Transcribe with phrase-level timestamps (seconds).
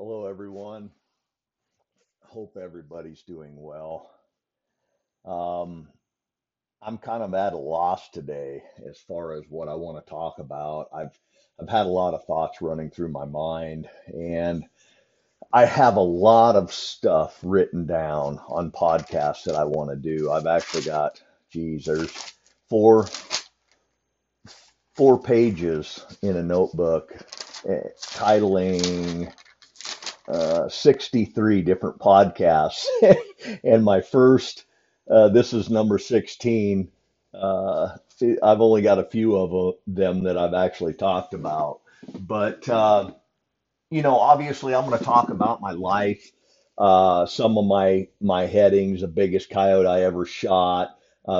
[0.00, 0.90] Hello, everyone.
[2.20, 4.08] Hope everybody's doing well.
[5.24, 5.88] Um,
[6.80, 10.38] I'm kind of at a loss today as far as what I want to talk
[10.38, 10.86] about.
[10.94, 11.18] I've
[11.60, 14.64] I've had a lot of thoughts running through my mind, and
[15.52, 20.30] I have a lot of stuff written down on podcasts that I want to do.
[20.30, 21.20] I've actually got,
[21.50, 22.12] geez, there's
[22.68, 23.08] four
[24.94, 27.16] four pages in a notebook
[27.68, 29.32] eh, titling
[30.28, 32.86] uh, 63 different podcasts.
[33.64, 34.64] and my first,
[35.10, 36.90] uh, this is number 16.
[37.32, 37.96] Uh,
[38.42, 41.80] I've only got a few of them that I've actually talked about.
[42.20, 43.12] But, uh,
[43.90, 46.30] you know, obviously, I'm going to talk about my life,
[46.76, 50.98] uh, some of my, my headings, the biggest coyote I ever shot,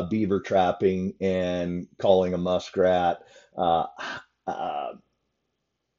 [0.09, 3.19] beaver trapping, and calling a muskrat.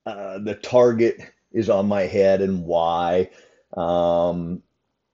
[0.05, 1.19] The target
[1.53, 3.29] is on my head and why.
[3.75, 4.63] Um,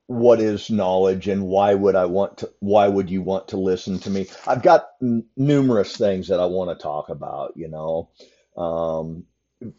[0.08, 4.00] what is knowledge and why would I want to, why would you want to listen
[4.00, 4.28] to me?
[4.48, 8.10] I've got n- numerous things that I want to talk about, you know.
[8.58, 9.26] Um,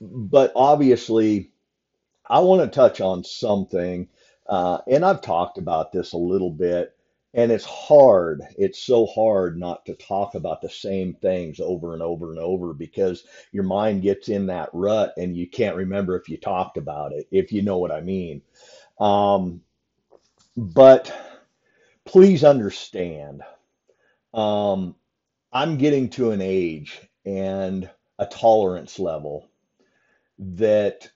[0.01, 1.53] but obviously,
[2.29, 4.09] I want to touch on something,
[4.49, 6.96] uh, and I've talked about this a little bit
[7.37, 8.42] and it's hard.
[8.56, 12.73] It's so hard not to talk about the same things over and over and over
[12.73, 17.12] because your mind gets in that rut and you can't remember if you talked about
[17.12, 18.41] it, if you know what I mean.
[18.98, 19.61] Um,
[20.56, 21.15] but
[22.06, 23.43] please understand,
[24.33, 24.97] um,
[25.53, 29.47] I'm getting to an age and a tolerance level
[30.39, 31.11] that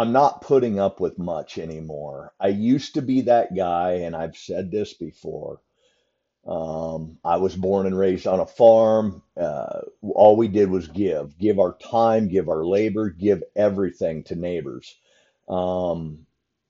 [0.00, 2.32] I'm not putting up with much anymore.
[2.40, 5.60] I used to be that guy, and I've said this before.
[6.46, 9.22] Um, I was born and raised on a farm.
[9.36, 14.34] Uh, all we did was give, give our time, give our labor, give everything to
[14.36, 14.96] neighbors.
[15.50, 16.26] Um,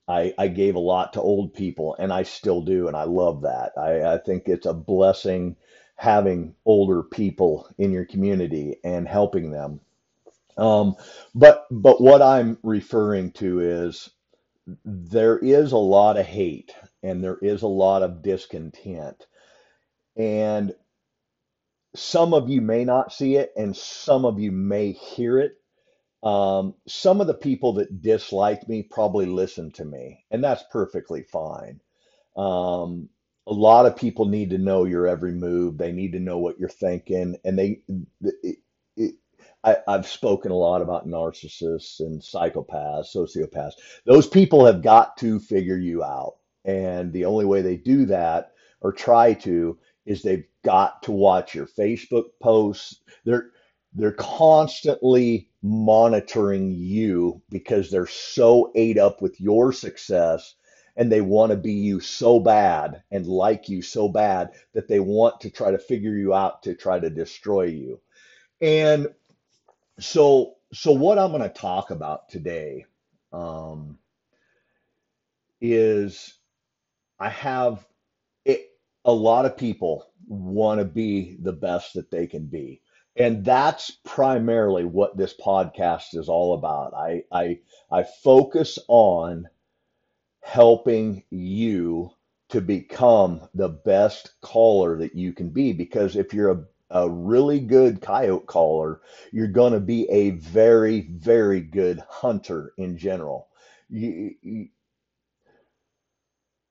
[0.08, 3.42] I, I gave a lot to old people, and I still do, and I love
[3.42, 3.74] that.
[3.78, 5.54] I, I think it's a blessing
[5.94, 9.78] having older people in your community and helping them.
[10.58, 10.96] Um,
[11.34, 14.10] but but what I'm referring to is
[14.84, 16.72] there is a lot of hate
[17.02, 19.26] and there is a lot of discontent.
[20.16, 20.74] And
[21.96, 25.56] some of you may not see it and some of you may hear it.
[26.22, 31.22] Um, some of the people that dislike me probably listen to me, and that's perfectly
[31.22, 31.80] fine.
[32.36, 33.08] Um,
[33.46, 35.78] a lot of people need to know your every move.
[35.78, 37.82] They need to know what you're thinking, and they
[39.62, 43.74] I, I've spoken a lot about narcissists and psychopaths, sociopaths.
[44.06, 46.36] Those people have got to figure you out.
[46.64, 51.54] And the only way they do that or try to is they've got to watch
[51.54, 53.00] your Facebook posts.
[53.24, 53.50] They're
[53.92, 60.54] they're constantly monitoring you because they're so ate up with your success
[60.96, 65.00] and they want to be you so bad and like you so bad that they
[65.00, 68.00] want to try to figure you out to try to destroy you.
[68.60, 69.08] And
[70.02, 72.86] so, so what I'm going to talk about today
[73.32, 73.98] um,
[75.60, 76.34] is
[77.18, 77.86] I have
[78.44, 78.70] it,
[79.04, 82.80] a lot of people want to be the best that they can be.
[83.16, 86.94] And that's primarily what this podcast is all about.
[86.94, 87.58] I, I,
[87.90, 89.48] I focus on
[90.42, 92.10] helping you
[92.50, 95.72] to become the best caller that you can be.
[95.72, 99.00] Because if you're a a really good coyote caller,
[99.32, 103.48] you're going to be a very, very good hunter in general.
[103.88, 104.34] You,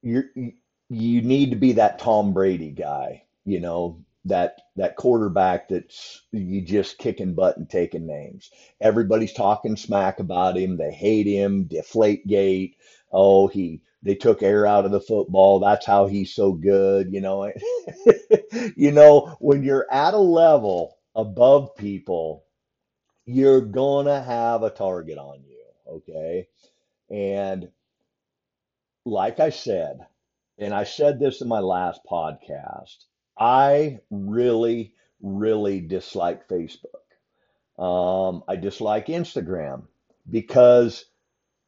[0.01, 0.53] you,
[0.89, 6.61] you need to be that Tom Brady guy, you know, that that quarterback that's you
[6.61, 8.49] just kicking butt and taking names.
[8.81, 10.77] Everybody's talking smack about him.
[10.77, 11.63] They hate him.
[11.63, 12.75] Deflate gate.
[13.11, 15.59] Oh, he they took air out of the football.
[15.59, 17.11] That's how he's so good.
[17.11, 17.51] You know,
[18.75, 22.45] you know, when you're at a level above people,
[23.25, 25.63] you're gonna have a target on you.
[25.87, 26.47] Okay.
[27.09, 27.69] And
[29.05, 29.99] like I said,
[30.57, 33.05] and I said this in my last podcast,
[33.37, 37.05] I really, really dislike Facebook.
[37.77, 39.83] Um, I dislike Instagram
[40.29, 41.05] because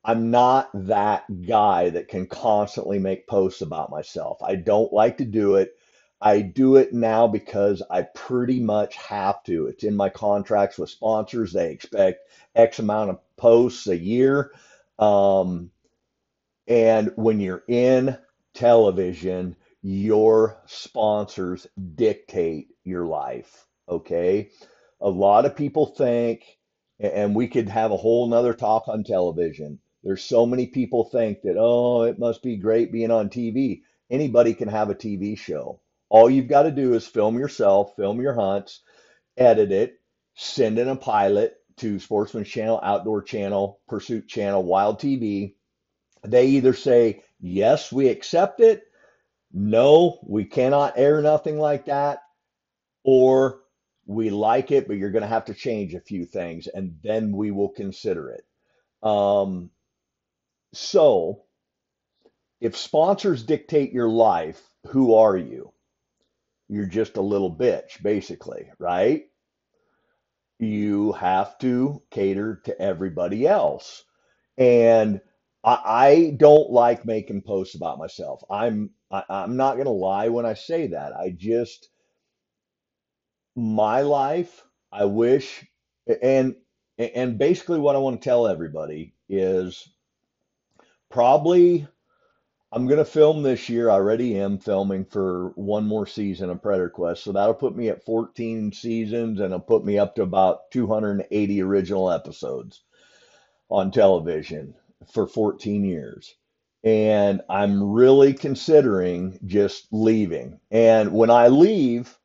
[0.04, 4.42] I'm not that guy that can constantly make posts about myself.
[4.42, 5.78] I don't like to do it.
[6.20, 9.68] I do it now because I pretty much have to.
[9.68, 11.54] It's in my contracts with sponsors.
[11.54, 14.52] They expect X amount of posts a year.
[14.98, 15.72] Um,
[16.68, 18.18] and when you're in
[18.56, 23.68] television, your sponsors dictate your life.
[23.88, 24.50] Okay.
[25.00, 26.58] A lot of people think,
[27.00, 31.42] and we could have a whole nother talk on television There's so many people think
[31.44, 33.82] that, oh, it must be great being on TV.
[34.10, 35.80] Anybody can have a TV show.
[36.10, 38.82] All you've got to do is film yourself, film your hunts,
[39.38, 40.00] edit it,
[40.36, 45.56] send in a pilot to Sportsman's Channel, Outdoor Channel, Pursuit Channel, Wild TV.
[46.24, 48.84] They either say, yes, we accept it,
[49.54, 52.20] no, we cannot air nothing like that,
[53.04, 53.62] or
[54.06, 57.32] we like it, but you're going to have to change a few things, and then
[57.32, 58.46] we will consider it.
[59.04, 59.72] Um,
[60.74, 61.44] so,
[62.62, 65.74] if sponsors dictate your life, who are you?
[66.70, 69.26] You're just a little bitch, basically, right?
[70.60, 74.06] You have to cater to everybody else.
[74.58, 75.22] And
[75.64, 78.44] I, I don't like making posts about myself.
[78.50, 81.14] I'm I, I'm not gonna lie when I say that.
[81.16, 81.90] I just
[83.56, 85.66] my life, I wish
[86.24, 86.56] and
[87.00, 89.90] and basically what I want to tell everybody is
[91.12, 91.88] probably
[92.74, 93.90] I'm to film this year.
[93.90, 97.24] I already am filming for one more season of Predator Quest.
[97.24, 101.62] So that'll put me at 14 seasons and it'll put me up to about 280
[101.62, 102.82] original episodes
[103.70, 104.74] on television
[105.12, 106.34] for 14 years.
[106.84, 110.62] And I'm really considering just leaving.
[110.72, 112.18] And when I leave,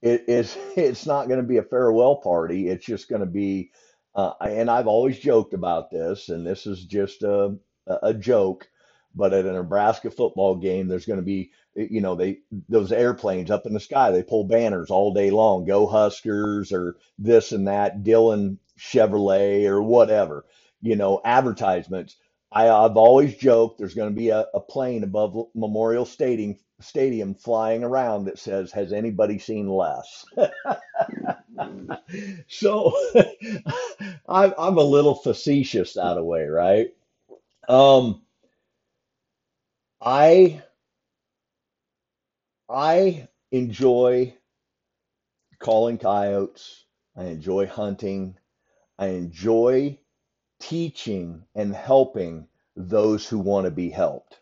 [0.00, 2.68] it is it's not going to be a farewell party.
[2.68, 3.72] It's just going to be
[4.14, 7.56] uh, and I've always joked about this, and this is just a
[7.86, 8.68] a joke
[9.14, 12.38] but at a Nebraska football game, there's going to be, you know, they
[12.68, 14.10] those airplanes up in the sky.
[14.10, 15.64] They pull banners all day long.
[15.64, 18.04] Go Huskers or this and that.
[18.04, 20.46] Dillon Chevrolet or whatever.
[20.80, 22.16] You know, advertisements.
[22.50, 27.34] I, I've always joked there's going to be a, a plane above Memorial Stadium stadium
[27.34, 30.24] flying around that says, "Has anybody seen Les?"
[32.48, 32.92] so
[34.28, 36.88] I'm I'm a little facetious that way, right?
[37.72, 38.20] Um,
[39.98, 40.62] I
[42.68, 44.34] I enjoy
[45.58, 46.84] calling coyotes.
[47.16, 48.36] I enjoy hunting.
[48.98, 49.98] I enjoy
[50.60, 52.46] teaching and helping
[52.76, 54.38] those who want to be helped.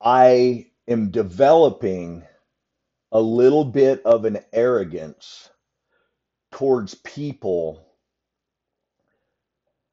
[0.00, 2.22] I am developing
[3.10, 5.50] a little bit of an arrogance
[6.52, 7.89] towards people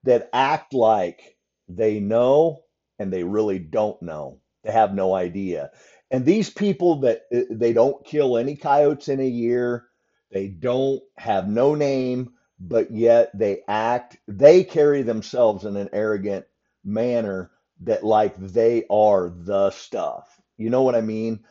[0.07, 1.37] that act like
[1.69, 2.63] they know
[2.99, 4.41] and they really don't know.
[4.65, 5.71] They have no idea.
[6.11, 9.87] And these people that uh, they don't kill any coyotes in a year,
[10.31, 16.47] they don't have no name, but yet they act, they carry themselves in an arrogant
[16.85, 17.51] manner
[17.81, 20.41] that like they are the stuff.
[20.57, 21.41] You know what I mean?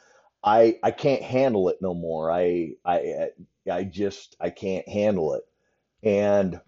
[0.44, 2.32] I I can't handle it no more.
[2.32, 3.30] I I
[3.70, 5.44] I just I can't handle it.
[6.02, 6.60] And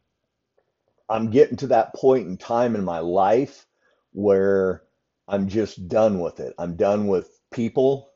[1.09, 3.67] I'm getting to that point in time in my life
[4.13, 4.83] where
[5.29, 6.55] I'm just done with it.
[6.59, 8.11] I'm done with people,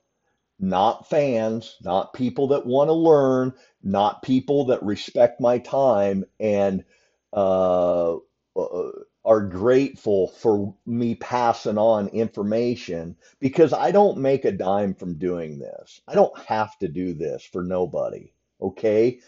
[0.60, 6.84] not fans, not people that want to learn, not people that respect my time and
[7.32, 8.16] uh,
[8.56, 8.90] uh,
[9.24, 15.58] are grateful for me passing on information because I don't make a dime from doing
[15.58, 16.00] this.
[16.08, 18.32] I don't have to do this for nobody.
[18.62, 19.20] Okay.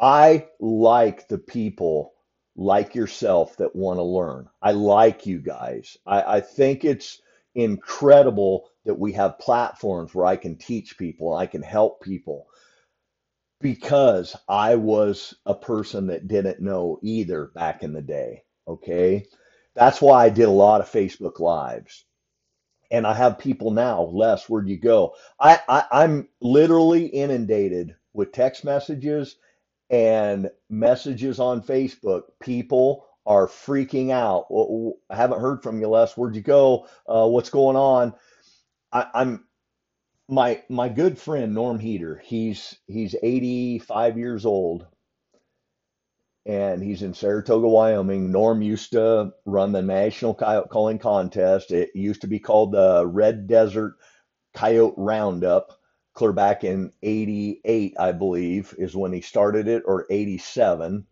[0.00, 2.11] I like the people
[2.56, 4.48] like yourself that want to learn.
[4.60, 5.96] I like you guys.
[6.06, 7.20] I, I think it's
[7.54, 12.46] incredible that we have platforms where I can teach people, I can help people
[13.60, 18.42] because I was a person that didn't know either back in the day.
[18.66, 19.26] Okay.
[19.74, 22.04] That's why I did a lot of Facebook Lives.
[22.90, 25.14] And I have people now, Les, where'd you go?
[25.40, 29.36] I, I, I'm literally inundated with text messages
[29.92, 32.22] and messages on Facebook.
[32.40, 34.46] People are freaking out.
[35.10, 36.16] I haven't heard from you, Les.
[36.16, 36.88] Where'd you go?
[37.06, 38.14] Uh, what's going on?
[38.92, 39.44] I, I'm
[40.28, 42.20] my my good friend Norm Heater.
[42.24, 44.86] He's he's 85 years old,
[46.46, 48.32] and he's in Saratoga, Wyoming.
[48.32, 51.70] Norm used to run the National Coyote Calling Contest.
[51.70, 53.94] It used to be called the Red Desert
[54.54, 55.78] Coyote Roundup
[56.14, 61.06] clear back in 88, I believe, is when he started it, or 87.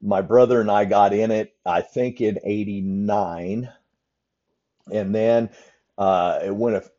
[0.00, 3.70] My brother and I got in it, I think, in 89.
[4.92, 5.50] And then
[5.96, 6.90] uh, it went a,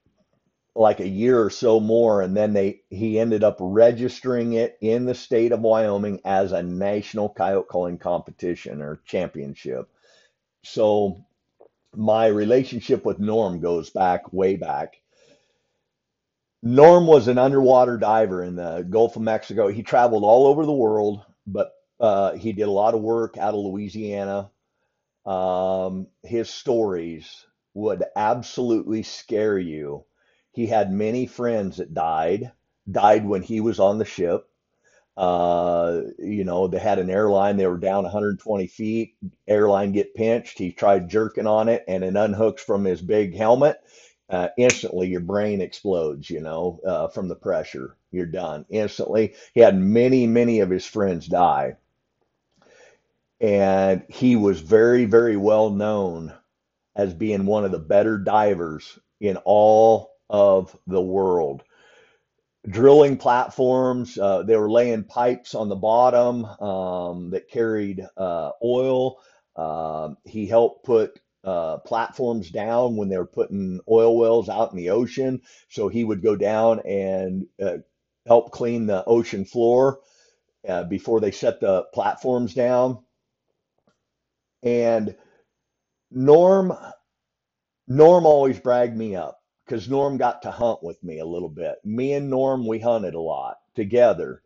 [0.75, 5.05] like a year or so more, and then they he ended up registering it in
[5.05, 9.89] the state of Wyoming as a national coyote calling competition or championship.
[10.63, 11.23] So
[11.95, 15.02] my relationship with Norm goes back way back
[16.65, 19.67] Norm was an underwater diver in the Gulf of Mexico.
[19.67, 23.53] He traveled all over the world, but uh, he did a lot of work out
[23.53, 24.49] of Louisiana.
[25.25, 30.05] Um, his stories would absolutely scare you.
[30.53, 32.53] He had many friends that died,
[32.89, 34.47] died when he was on the ship.
[35.17, 39.15] Uh, you know, they had an airline, they were down 120 feet,
[39.49, 40.57] airline get pinched.
[40.57, 43.77] He tried jerking on it and it unhooks from his big helmet.
[44.29, 47.95] Uh, instantly, your brain explodes, you know, uh, from the pressure.
[48.11, 49.35] You're done instantly.
[49.53, 51.77] He had many, many of his friends die.
[53.41, 56.33] And he was very, very well known
[56.95, 61.55] as being one of the better divers in all of the world
[62.69, 64.17] drilling platforms.
[64.17, 69.19] Uh, they were laying pipes on the bottom um, that carried uh, oil.
[69.57, 74.77] Um he helped put uh, platforms down when they were putting oil wells out in
[74.77, 75.41] the ocean.
[75.69, 77.77] So he would go down and uh,
[78.25, 79.99] help clean the ocean floor
[80.67, 83.03] uh, before they set the platforms down.
[84.63, 85.15] And
[86.11, 86.73] Norm
[87.87, 91.75] Norm always bragged me up because Norm got to hunt with me a little bit.
[91.83, 94.41] Me and Norm, we hunted a lot together.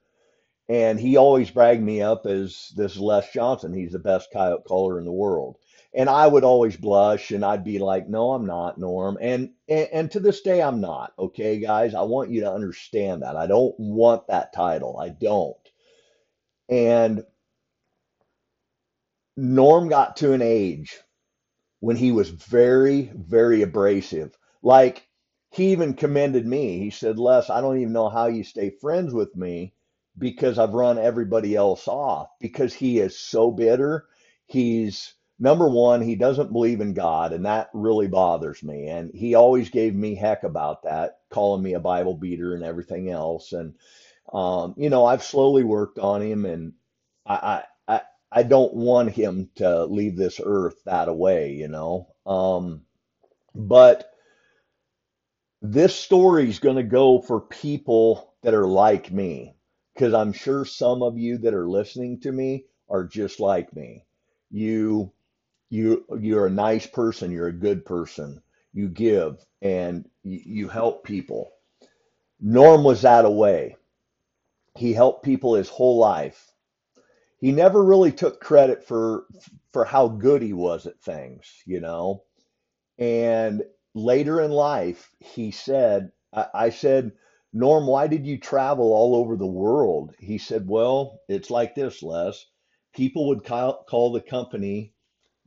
[0.69, 3.73] And he always bragged me up as this Les Johnson.
[3.73, 5.57] He's the best coyote caller in the world.
[5.94, 9.17] And I would always blush and I'd be like, no, I'm not, Norm.
[9.22, 11.13] And, and and to this day, I'm not.
[11.17, 13.36] Okay, guys, I want you to understand that.
[13.36, 14.98] I don't want that title.
[15.00, 15.58] I don't.
[16.70, 17.24] And
[19.38, 21.00] Norm got to an age
[21.79, 24.38] when he was very, very abrasive.
[24.63, 25.08] Like
[25.51, 26.79] he even commended me.
[26.79, 29.74] He said, Les, I don't even know how you stay friends with me
[30.17, 34.06] because I've run everybody else off because he is so bitter.
[34.48, 38.88] He's number one, he doesn't believe in God, and that really bothers me.
[38.88, 43.10] And he always gave me heck about that, calling me a Bible beater and everything
[43.10, 43.53] else.
[43.53, 43.75] And
[44.34, 46.74] um, you know, I've slowly worked on him, and
[47.25, 48.01] I, I,
[48.32, 52.10] I don't want him to leave this earth that way, you know.
[52.25, 52.82] Um,
[53.56, 54.12] but
[55.62, 59.56] this story is going to go for people that are like me
[59.94, 64.06] because I'm sure some of you that are listening to me are just like me.
[64.51, 65.12] You
[65.69, 68.41] you you're a nice person, you're a good person.
[68.74, 71.51] You give and you, help people.
[72.39, 73.75] Norm was that away.
[74.75, 76.51] He helped people his whole life.
[77.39, 79.25] He never really took credit for
[79.74, 82.24] for how good he was at things, you know.
[83.00, 87.12] And later in life, he said, I, I said,
[87.53, 90.13] Norm, why did you travel all over the world?
[90.19, 92.45] He said, Well, it's like this, Les.
[92.93, 94.93] People would call, call the company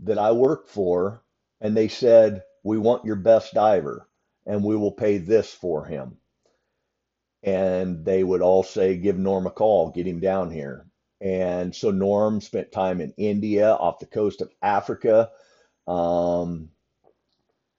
[0.02, 1.23] that I work for,
[1.61, 4.09] and they said, We want your best diver,
[4.47, 6.19] and we will pay this for him.
[7.42, 10.87] And they would all say, Give Norm a call, get him down here.
[11.21, 15.30] And so Norm spent time in India, off the coast of Africa.
[15.87, 16.71] Um,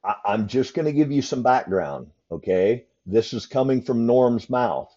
[0.03, 2.85] I, I'm just going to give you some background, okay?
[3.05, 4.95] This is coming from Norm's mouth.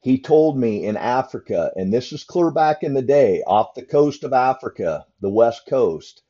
[0.00, 3.82] He told me in Africa, and this is clear back in the day, off the
[3.82, 6.22] coast of Africa, the west coast,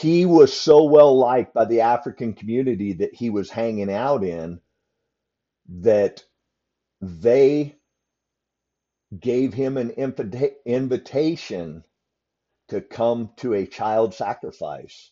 [0.00, 4.60] he was so well liked by the African community that he was hanging out in
[5.68, 6.24] that
[7.00, 7.76] they
[9.20, 11.84] gave him an invita- invitation
[12.68, 15.10] to come to a child sacrifice.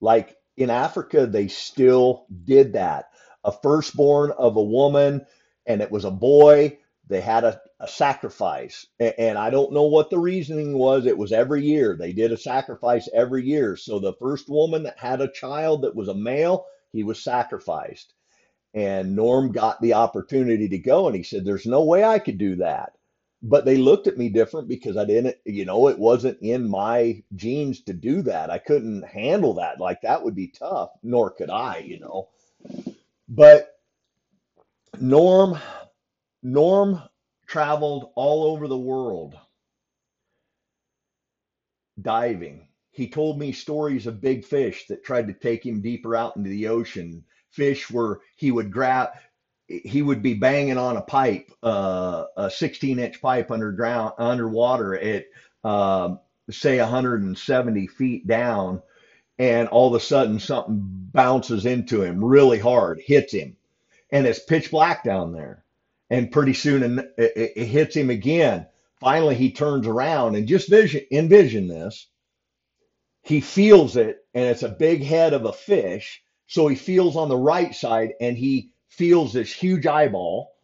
[0.00, 3.06] Like in Africa, they still did that.
[3.44, 5.26] A firstborn of a woman,
[5.66, 8.86] and it was a boy, they had a, a sacrifice.
[9.00, 11.06] And I don't know what the reasoning was.
[11.06, 11.96] It was every year.
[11.96, 13.76] They did a sacrifice every year.
[13.76, 18.14] So the first woman that had a child that was a male, he was sacrificed.
[18.74, 22.38] And Norm got the opportunity to go, and he said, There's no way I could
[22.38, 22.92] do that.
[23.42, 27.22] But they looked at me different because I didn't, you know, it wasn't in my
[27.34, 28.50] genes to do that.
[28.50, 29.80] I couldn't handle that.
[29.80, 32.28] Like that would be tough, nor could I, you know.
[33.28, 33.78] But
[35.00, 35.58] Norm,
[36.42, 37.02] Norm
[37.46, 39.36] traveled all over the world
[42.00, 42.68] diving.
[42.90, 46.50] He told me stories of big fish that tried to take him deeper out into
[46.50, 47.24] the ocean.
[47.50, 49.10] Fish where he would grab,
[49.66, 55.26] he would be banging on a pipe, uh, a 16 inch pipe underground, underwater at,
[55.64, 58.82] um, say 170 feet down.
[59.38, 63.56] And all of a sudden something bounces into him really hard, hits him
[64.10, 65.64] and it's pitch black down there.
[66.10, 68.66] And pretty soon it, it, it hits him again.
[69.00, 72.08] Finally, he turns around and just vision, envision this.
[73.22, 76.22] He feels it, and it's a big head of a fish.
[76.46, 80.54] So he feels on the right side, and he feels this huge eyeball.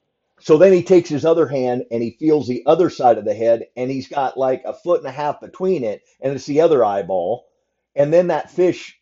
[0.41, 3.35] So then he takes his other hand and he feels the other side of the
[3.35, 6.61] head, and he's got like a foot and a half between it, and it's the
[6.61, 7.47] other eyeball.
[7.95, 8.99] And then that fish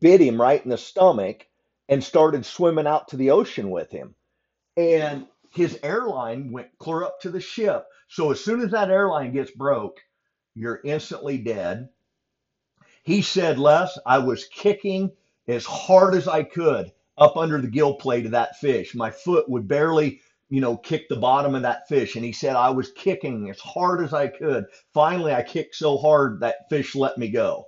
[0.00, 1.46] bit him right in the stomach
[1.88, 4.14] and started swimming out to the ocean with him.
[4.76, 5.26] And
[5.56, 7.86] his airline went clear up to the ship.
[8.08, 9.98] So as soon as that airline gets broke,
[10.54, 11.88] you're instantly dead.
[13.02, 15.12] He said, Les, I was kicking
[15.48, 18.94] as hard as I could up under the gill plate of that fish.
[18.94, 20.20] My foot would barely,
[20.50, 22.16] you know, kick the bottom of that fish.
[22.16, 24.66] And he said, I was kicking as hard as I could.
[24.92, 27.64] Finally, I kicked so hard that fish let me go.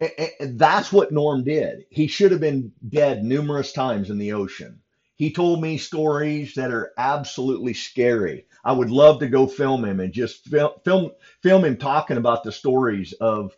[0.00, 1.84] And that's what Norm did.
[1.90, 4.80] He should have been dead numerous times in the ocean.
[5.18, 8.46] He told me stories that are absolutely scary.
[8.64, 11.10] I would love to go film him and just film film,
[11.42, 13.56] film him talking about the stories of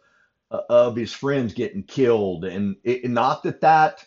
[0.50, 4.04] uh, of his friends getting killed, and it, not that that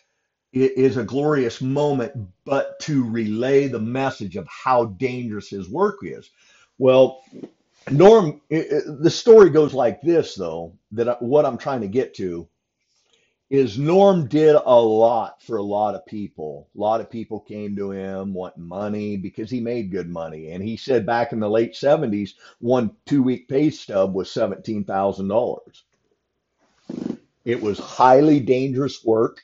[0.52, 2.12] is a glorious moment,
[2.44, 6.30] but to relay the message of how dangerous his work is.
[6.78, 7.22] Well,
[7.90, 10.76] Norm, it, it, the story goes like this, though.
[10.92, 12.48] That I, what I'm trying to get to
[13.54, 16.68] is Norm did a lot for a lot of people.
[16.74, 20.50] A lot of people came to him wanting money because he made good money.
[20.50, 25.58] And he said back in the late 70s, one two week pay stub was $17,000.
[27.44, 29.42] It was highly dangerous work,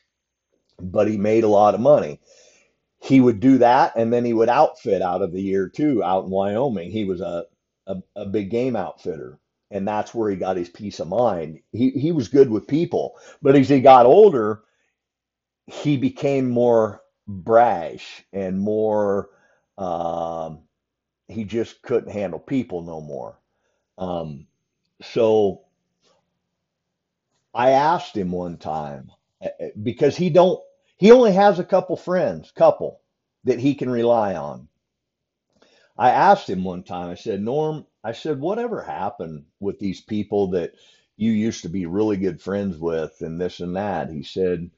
[0.81, 2.19] but he made a lot of money.
[3.00, 6.25] He would do that and then he would outfit out of the year too, out
[6.25, 6.90] in Wyoming.
[6.90, 7.45] He was a,
[7.87, 9.38] a, a big game outfitter
[9.71, 11.61] and that's where he got his peace of mind.
[11.73, 14.62] He he was good with people, but as he got older,
[15.67, 19.31] he became more brash and more.
[19.79, 20.61] Um,
[21.29, 23.39] he just couldn't handle people no more.
[23.99, 24.47] Um,
[25.03, 25.62] so
[27.55, 29.11] I asked him one time
[29.43, 30.61] eh, eh, because he don't
[30.99, 33.00] he only has a couple friends, couple
[33.45, 34.69] that he can rely on.
[35.97, 37.11] I asked him one time.
[37.11, 40.75] I said, Norm, I said, whatever happened with these people that
[41.16, 44.11] you used to be really good friends with and this and that?
[44.11, 44.71] He said,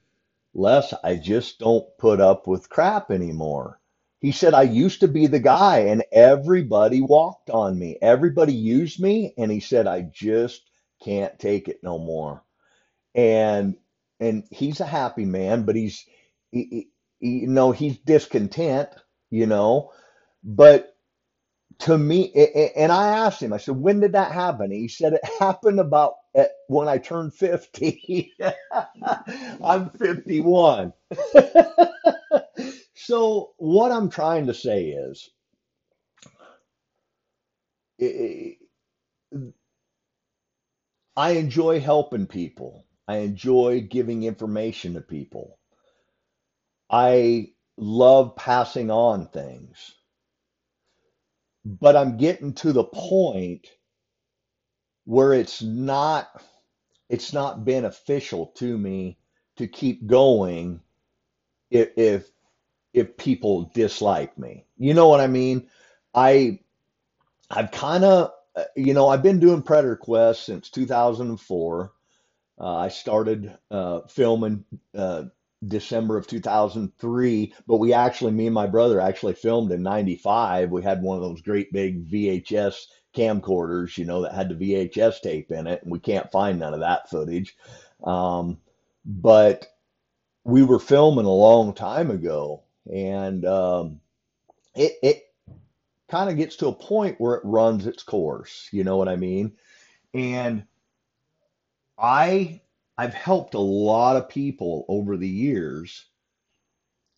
[0.54, 3.80] Les, I just don't put up with crap anymore.
[4.20, 7.98] He said, I used to be the guy and everybody walked on me.
[8.02, 9.34] Everybody used me.
[9.38, 10.62] And he said, I just
[11.02, 12.42] can't take it no more.
[13.14, 13.76] And,
[14.20, 16.06] and he's a happy man, but he's,
[16.52, 18.90] he, he, you know, he's discontent,
[19.30, 19.92] you know,
[20.44, 20.91] but
[21.80, 22.32] to me,
[22.76, 24.70] and I asked him, I said, when did that happen?
[24.70, 28.32] He said, it happened about at, when I turned 50.
[29.64, 30.92] I'm 51.
[32.94, 35.30] so, what I'm trying to say is,
[41.16, 45.58] I enjoy helping people, I enjoy giving information to people,
[46.90, 49.94] I love passing on things
[51.64, 53.68] but I'm getting to the point
[55.04, 56.42] where it's not
[57.08, 59.18] it's not beneficial to me
[59.56, 60.80] to keep going
[61.70, 62.30] if if
[62.94, 64.66] if people dislike me.
[64.78, 65.68] You know what I mean?
[66.14, 66.60] I
[67.50, 68.32] I've kind of
[68.76, 71.92] you know I've been doing Predator Quest since 2004.
[72.60, 74.64] Uh, I started uh, filming
[74.96, 75.24] uh,
[75.66, 80.70] December of 2003, but we actually, me and my brother actually filmed in 95.
[80.70, 85.20] We had one of those great big VHS camcorders, you know, that had the VHS
[85.20, 87.56] tape in it, and we can't find none of that footage.
[88.02, 88.58] Um,
[89.04, 89.66] but
[90.44, 94.00] we were filming a long time ago, and um,
[94.74, 95.22] it, it
[96.08, 99.16] kind of gets to a point where it runs its course, you know what I
[99.16, 99.52] mean?
[100.12, 100.64] And
[101.98, 102.61] I
[103.02, 106.06] I've helped a lot of people over the years,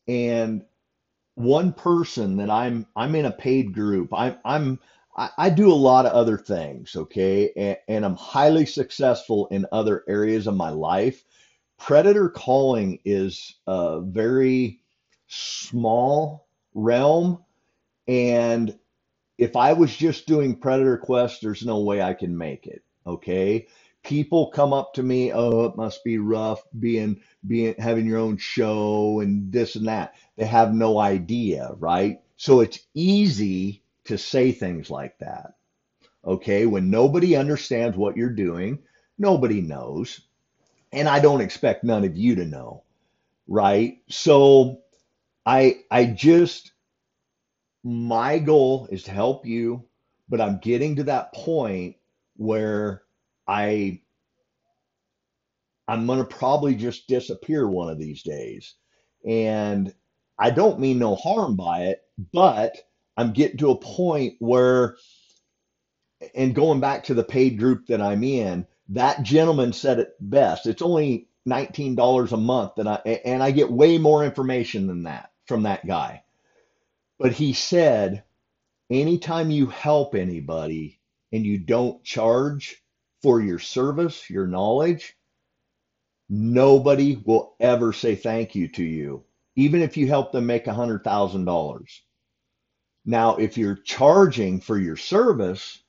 [0.08, 0.64] and
[1.34, 4.08] one person that I'm I'm in a paid group.
[4.14, 4.80] I'm I'm
[5.14, 9.66] I, I do a lot of other things, okay, and, and I'm highly successful in
[9.72, 11.22] other areas of my life.
[11.78, 14.80] Predator calling is a very
[15.28, 17.44] small realm,
[18.08, 18.78] and
[19.36, 22.82] if I was just doing Predator Quest, there's no way I can make it.
[23.06, 23.66] Okay
[24.04, 28.38] people come up to me, oh, it must be rough being being having your own
[28.38, 30.14] show and this and that.
[30.36, 32.20] They have no idea, right?
[32.36, 35.54] So it's easy to say things like that.
[36.24, 38.80] Okay, when nobody understands what you're doing,
[39.18, 40.20] nobody knows.
[40.92, 42.84] And I don't expect none of you to know,
[43.48, 43.98] right?
[44.10, 44.82] So
[45.46, 46.72] I I just
[47.84, 49.84] my goal is to help you,
[50.28, 51.96] but I'm getting to that point
[52.36, 53.03] where
[53.48, 54.00] I
[55.88, 58.74] I'm gonna probably just disappear one of these days.
[59.26, 59.92] And
[60.38, 62.00] I don't mean no harm by it,
[62.32, 62.76] but
[63.16, 64.96] I'm getting to a point where,
[66.34, 70.66] and going back to the paid group that I'm in, That gentleman said it best.
[70.66, 75.30] It's only $19 a month and I and I get way more information than that
[75.46, 76.22] from that guy.
[77.18, 78.24] But he said
[78.90, 81.00] anytime you help anybody
[81.32, 82.83] and you don't charge
[83.24, 85.16] for your service, your knowledge,
[86.28, 89.24] nobody will ever say thank you to you,
[89.56, 92.00] even if you help them make $100,000.
[93.06, 95.82] Now, if you're charging for your service,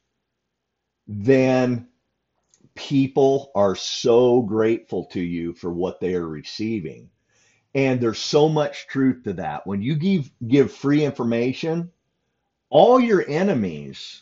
[1.10, 1.90] then
[2.74, 7.10] people are so grateful to you for what they are receiving.
[7.74, 9.68] And there's so much truth to that.
[9.68, 11.92] When you give give free information,
[12.70, 14.22] all your enemies,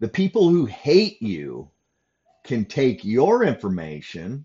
[0.00, 1.70] the people who hate you,
[2.44, 4.44] can take your information,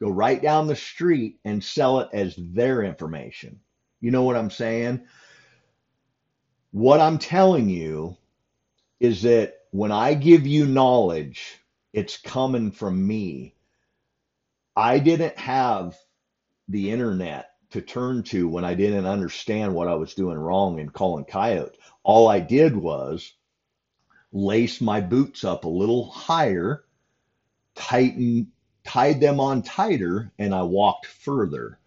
[0.00, 3.60] go right down the street and sell it as their information.
[4.00, 5.02] You know what I'm saying?
[6.72, 8.16] What I'm telling you
[9.00, 11.58] is that when I give you knowledge,
[11.92, 13.54] it's coming from me.
[14.76, 15.96] I didn't have
[16.68, 20.90] the internet to turn to when I didn't understand what I was doing wrong in
[20.90, 21.76] calling coyote.
[22.02, 23.34] All I did was
[24.32, 26.84] lace my boots up a little higher,
[27.74, 28.50] tighten,
[28.84, 31.78] tied them on tighter, and I walked further.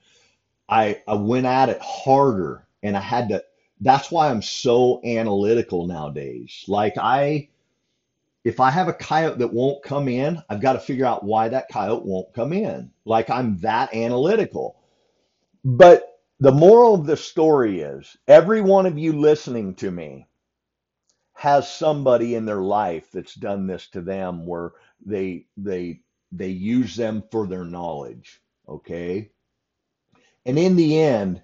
[0.70, 3.44] I, I went at it harder and I had to,
[3.82, 6.64] that's why I'm so analytical nowadays.
[6.68, 7.50] Like I,
[8.44, 11.50] if I have a coyote that won't come in, I've got to figure out why
[11.50, 12.92] that coyote won't come in.
[13.06, 14.78] Like I'm that analytical.
[15.64, 20.28] But the moral of the story is every one of you listening to me
[21.36, 24.72] has somebody in their life that's done this to them where
[25.06, 29.32] they they they use them for their knowledge, okay?
[30.46, 31.44] And in the end,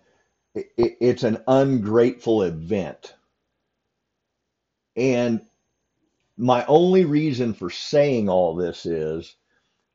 [0.55, 0.67] it,
[1.01, 3.15] it's an ungrateful event.
[4.95, 5.41] And
[6.37, 9.35] my only reason for saying all this is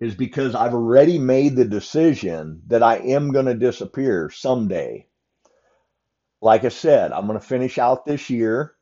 [0.00, 5.06] is because I've already made the decision that I am going to disappear someday.
[6.42, 8.74] Like I said, I'm going to finish out this year,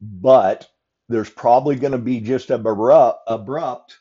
[0.00, 0.68] but
[1.08, 3.98] there's probably going to be just a abrupt abrupt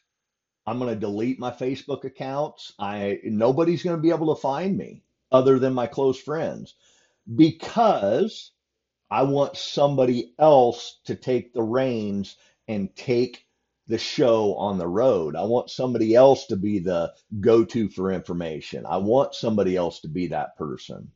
[0.68, 2.74] I'm going to delete my Facebook accounts.
[2.78, 6.76] I nobody's going to be able to find me other than my close friends
[7.36, 8.52] because
[9.10, 12.36] I want somebody else to take the reins
[12.68, 13.46] and take
[13.88, 15.38] the show on the road.
[15.38, 18.86] I want somebody else to be the go to for information.
[18.86, 21.12] I want somebody else to be that person.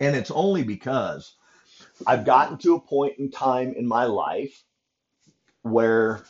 [0.00, 1.36] And it's only because
[2.04, 4.64] I've gotten to a point in time in my life
[5.62, 6.24] where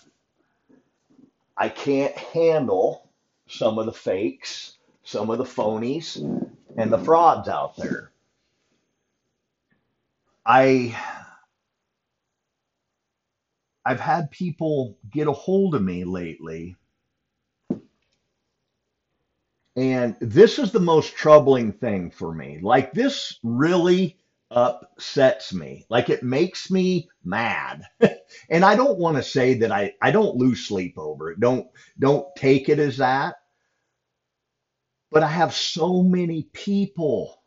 [1.57, 3.09] I can't handle
[3.49, 6.17] some of the fakes, some of the phonies,
[6.77, 8.13] and the frauds out there.
[10.47, 10.97] I
[13.85, 16.77] I've had people get a hold of me lately,
[19.77, 22.59] and this is the most troubling thing for me.
[22.63, 24.19] Like, this really
[24.55, 25.87] upsets me.
[25.91, 27.85] Like, it makes me mad.
[28.51, 31.41] and I don't want to say that I, I don't lose sleep over it.
[31.41, 33.37] Don't, don't take it as that.
[35.11, 37.43] But I have so many people,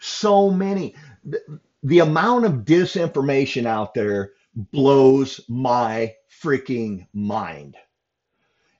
[0.00, 0.94] so many.
[1.24, 7.76] The, the amount of disinformation out there blows my freaking mind.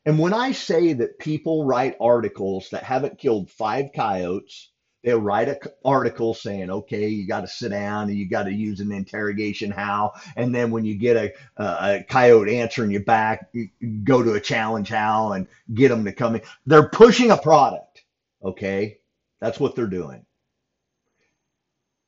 [0.06, 4.70] And when I say that people write articles that haven't killed five coyotes,
[5.02, 8.52] they write an article saying, okay, you got to sit down and you got to
[8.52, 10.14] use an interrogation howl.
[10.36, 13.68] And then when you get a, a, coyote answering you back, you
[14.04, 16.42] go to a challenge howl and get them to come in.
[16.66, 18.02] They're pushing a product.
[18.44, 18.98] Okay.
[19.40, 20.26] That's what they're doing.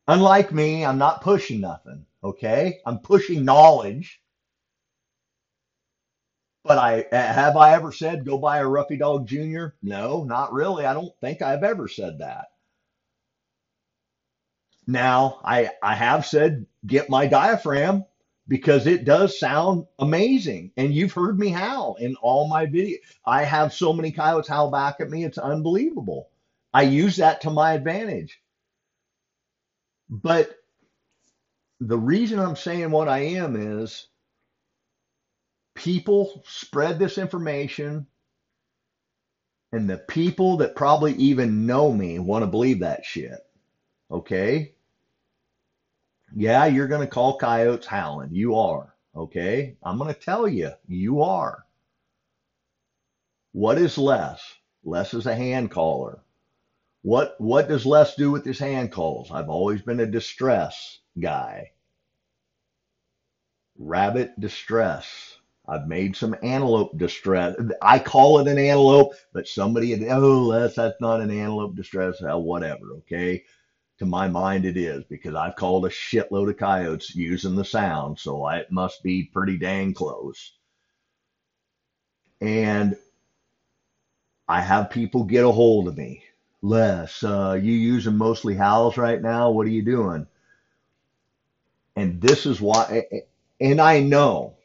[0.06, 2.04] Unlike me, I'm not pushing nothing.
[2.22, 2.80] Okay.
[2.84, 4.20] I'm pushing knowledge.
[6.64, 9.74] But I have I ever said go buy a Ruffy Dog Jr.?
[9.82, 10.84] No, not really.
[10.84, 12.51] I don't think I've ever said that.
[14.86, 18.04] Now, I I have said get my diaphragm
[18.48, 20.72] because it does sound amazing.
[20.76, 22.98] And you've heard me howl in all my videos.
[23.24, 26.28] I have so many coyotes howl back at me, it's unbelievable.
[26.74, 28.40] I use that to my advantage.
[30.10, 30.54] But
[31.80, 34.08] the reason I'm saying what I am is
[35.74, 38.06] people spread this information,
[39.72, 43.40] and the people that probably even know me want to believe that shit.
[44.12, 44.74] Okay?
[46.36, 48.30] Yeah, you're going to call coyotes howling.
[48.32, 48.94] You are.
[49.16, 49.76] Okay?
[49.82, 51.64] I'm going to tell you, you are.
[53.52, 54.40] What is Les?
[54.84, 56.20] Les is a hand caller.
[57.02, 59.30] What what does Les do with his hand calls?
[59.30, 61.72] I've always been a distress guy.
[63.76, 65.38] Rabbit distress.
[65.68, 67.56] I've made some antelope distress.
[67.80, 72.16] I call it an antelope, but somebody, oh, that's, that's not an antelope distress.
[72.20, 72.92] Whatever.
[72.98, 73.44] Okay.
[74.02, 78.18] To my mind, it is because I've called a shitload of coyotes using the sound.
[78.18, 80.54] So it must be pretty dang close.
[82.40, 82.96] And
[84.48, 86.24] I have people get a hold of me.
[86.62, 89.52] Les, uh, you using mostly howls right now?
[89.52, 90.26] What are you doing?
[91.94, 93.04] And this is why,
[93.60, 94.56] and I know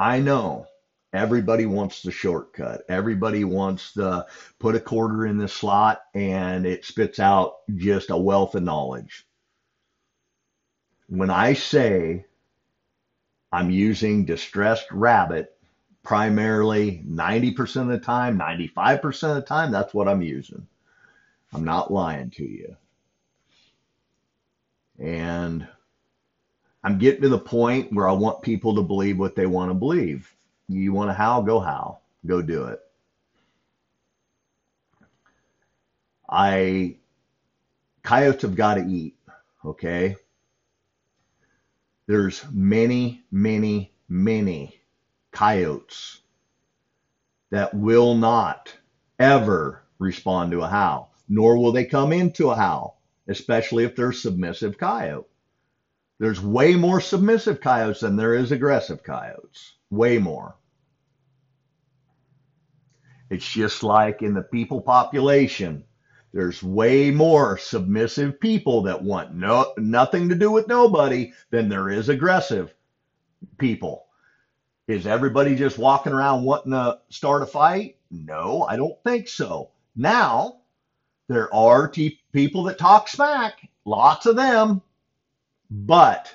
[0.00, 0.66] I know
[1.12, 2.82] everybody wants the shortcut.
[2.88, 4.26] Everybody wants to
[4.58, 9.26] put a quarter in the slot and it spits out just a wealth of knowledge.
[11.08, 12.26] When I say
[13.52, 15.56] I'm using distressed rabbit
[16.02, 20.66] primarily 90% of the time, 95% of the time, that's what I'm using.
[21.52, 22.76] I'm not lying to you.
[24.98, 25.66] And
[26.84, 29.74] I'm getting to the point where I want people to believe what they want to
[29.74, 30.32] believe.
[30.72, 32.78] You want to howl, go howl, go do it.
[36.28, 36.98] I
[38.04, 39.16] coyotes have got to eat,
[39.64, 40.14] okay?
[42.06, 44.80] There's many, many, many
[45.32, 46.20] coyotes
[47.50, 48.72] that will not
[49.18, 54.12] ever respond to a howl, nor will they come into a howl, especially if they're
[54.12, 55.26] submissive coyote.
[56.20, 59.74] There's way more submissive coyotes than there is aggressive coyotes.
[59.90, 60.54] Way more.
[63.30, 65.84] It's just like in the people population.
[66.32, 71.88] There's way more submissive people that want no nothing to do with nobody than there
[71.88, 72.74] is aggressive
[73.58, 74.06] people.
[74.88, 77.96] Is everybody just walking around wanting to start a fight?
[78.10, 79.70] No, I don't think so.
[79.96, 80.62] Now,
[81.28, 84.82] there are t- people that talk smack, lots of them,
[85.70, 86.32] but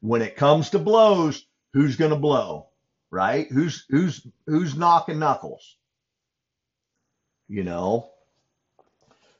[0.00, 2.68] when it comes to blows, who's going to blow?
[3.10, 3.50] Right?
[3.52, 5.76] Who's who's who's knocking knuckles?
[7.48, 8.10] You know.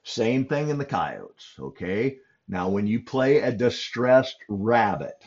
[0.03, 2.19] Same thing in the coyotes, okay?
[2.47, 5.25] Now when you play a distressed rabbit,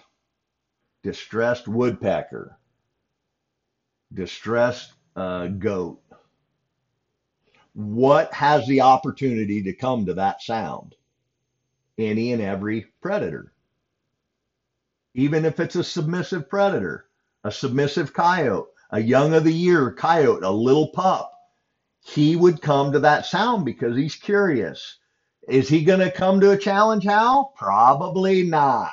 [1.01, 2.57] distressed woodpecker,
[4.13, 5.99] distressed uh, goat,
[7.73, 10.95] what has the opportunity to come to that sound?
[11.97, 13.53] Any and every predator
[15.17, 17.07] even if it's a submissive predator,
[17.43, 21.33] a submissive coyote, a young of the year coyote, a little pup,
[22.07, 24.97] he would come to that sound because he's curious.
[25.47, 27.53] Is he going to come to a challenge howl?
[27.57, 28.91] Probably not.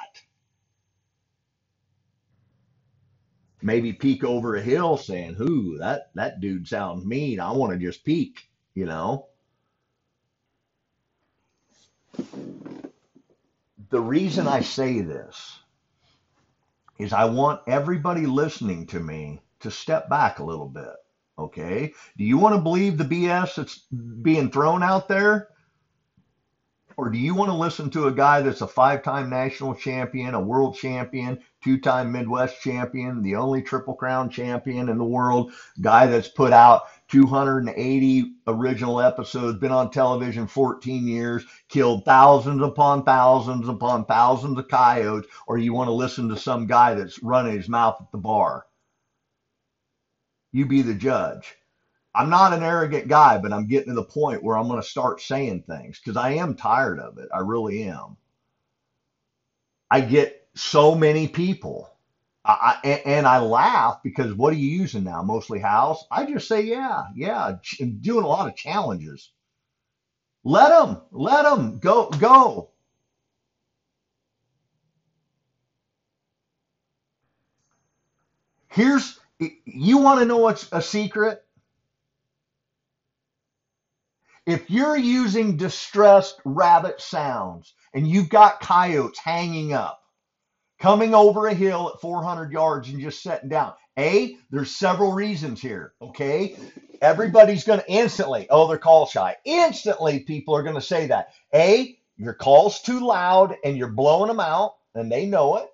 [3.62, 7.40] Maybe peek over a hill saying, "Who that that dude sounds mean.
[7.40, 9.27] I want to just peek," you know.
[13.90, 15.61] The reason I say this
[16.98, 20.94] is I want everybody listening to me to step back a little bit.
[21.38, 21.92] Okay.
[22.16, 23.79] Do you want to believe the BS that's
[24.23, 25.49] being thrown out there?
[26.97, 30.35] Or do you want to listen to a guy that's a five time national champion,
[30.35, 35.53] a world champion, two time Midwest champion, the only Triple Crown champion in the world,
[35.81, 43.05] guy that's put out 280 original episodes, been on television 14 years, killed thousands upon
[43.05, 47.57] thousands upon thousands of coyotes, or you want to listen to some guy that's running
[47.57, 48.66] his mouth at the bar?
[50.55, 51.57] You be the judge.
[52.14, 54.88] I'm not an arrogant guy, but I'm getting to the point where I'm going to
[54.88, 57.29] start saying things because I am tired of it.
[57.35, 58.17] I really am.
[59.90, 61.90] I get so many people.
[62.47, 65.23] I, and I laugh because what are you using now?
[65.23, 66.05] Mostly house.
[66.11, 67.57] I just say, yeah, yeah,
[68.03, 69.33] doing a lot of challenges.
[70.45, 72.71] Let them, let them go, go.
[78.69, 81.42] Here's, you want to know what's a secret?
[84.47, 90.03] If you're using distressed rabbit sounds and you've got coyotes hanging up,
[90.79, 95.62] coming over a hill at 400 yards and just sitting down, A, there's several reasons
[95.62, 96.57] here, okay?
[97.01, 99.35] Everybody's going to instantly, oh, they're call shy.
[99.47, 101.29] Instantly, people are going to say that.
[101.55, 105.68] A, your call's too loud and you're blowing them out and they know it.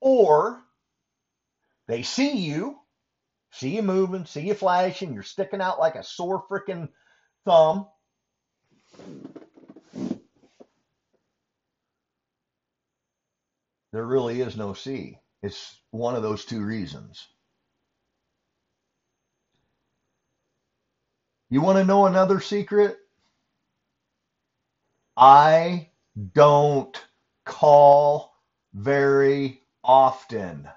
[0.00, 0.63] Or
[1.88, 2.78] they see you,
[3.52, 6.88] see you moving, see you flashing, you're sticking out like a sore freaking
[7.44, 7.86] thumb.
[13.92, 15.18] There really is no C.
[15.42, 17.28] It's one of those two reasons.
[21.50, 22.98] You want to know another secret?
[25.16, 25.90] I
[26.32, 27.00] don't
[27.44, 28.34] call
[28.72, 30.68] very often.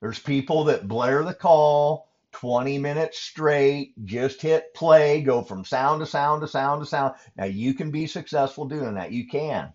[0.00, 6.00] There's people that blare the call 20 minutes straight, just hit play, go from sound
[6.00, 7.14] to sound to sound to sound.
[7.36, 9.12] Now you can be successful doing that.
[9.12, 9.72] You can.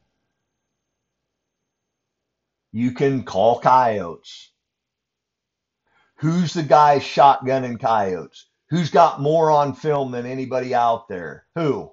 [2.71, 4.51] You can call coyotes.
[6.17, 8.47] Who's the guy shotgunning coyotes?
[8.69, 11.45] Who's got more on film than anybody out there?
[11.55, 11.91] Who?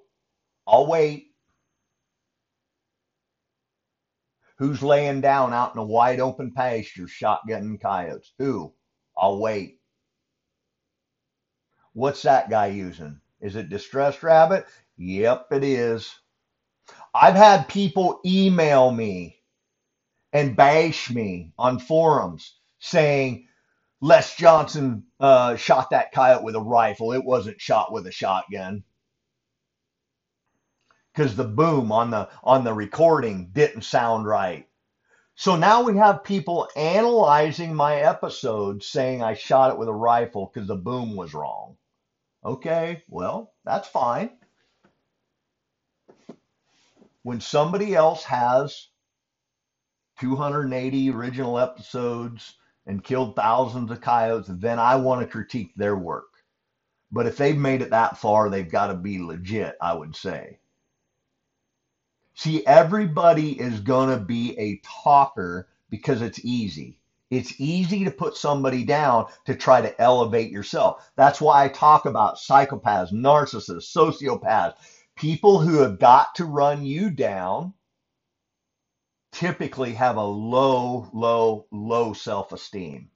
[0.67, 1.32] I'll wait.
[4.63, 8.33] Who's laying down out in a wide open pasture shotgunning coyotes?
[8.39, 8.73] Who?
[9.19, 9.81] I'll wait.
[11.95, 13.21] What's that guy using?
[13.41, 14.65] Is it Distressed Rabbit?
[14.99, 16.15] Yep, it is.
[17.13, 19.41] I've had people email me
[20.33, 23.49] and bash me on forums saying
[24.01, 27.13] Les Johnson uh, shot that coyote with a rifle.
[27.13, 28.85] It wasn't shot with a shotgun
[31.15, 34.67] because the boom on the on the recording didn't sound right.
[35.35, 40.51] So now we have people analyzing my episodes saying I shot it with a rifle
[40.53, 41.77] because the boom was wrong.
[42.45, 44.31] Okay, well, that's fine.
[47.23, 48.89] When somebody else has
[50.21, 56.29] 280 original episodes and killed thousands of coyotes, then I want to critique their work.
[57.13, 60.59] But if they've made it that far, they've got to be legit, I would say.
[62.35, 66.99] See, everybody is going to be a talker because it's easy.
[67.31, 71.11] It's easy to put somebody down to try to elevate yourself.
[71.17, 74.75] That's why I talk about psychopaths, narcissists, sociopaths,
[75.17, 77.75] people who have got to run you down
[79.33, 83.11] typically have a low, low, low self esteem.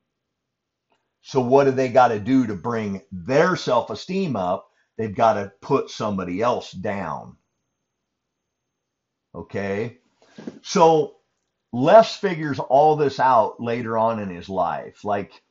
[1.23, 4.69] So, what do they got to do to bring their self esteem up?
[4.97, 7.37] They've got to put somebody else down.
[9.37, 9.99] Okay.
[10.63, 11.17] So
[11.73, 15.05] Les figures all this out later on in his life.
[15.05, 15.43] Like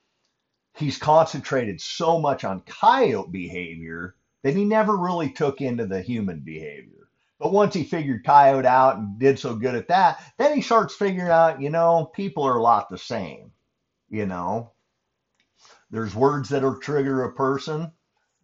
[0.75, 6.39] he's concentrated so much on coyote behavior that he never really took into the human
[6.39, 7.09] behavior.
[7.37, 10.95] But once he figured coyote out and did so good at that, then he starts
[10.95, 13.51] figuring out, you know, people are a lot the same.
[14.09, 14.71] You know,
[15.91, 17.91] there's words that'll trigger a person.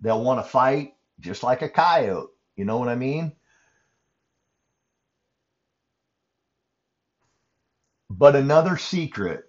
[0.02, 2.30] They'll want to fight just like a coyote.
[2.56, 3.32] You know what I mean?
[8.18, 9.46] But another secret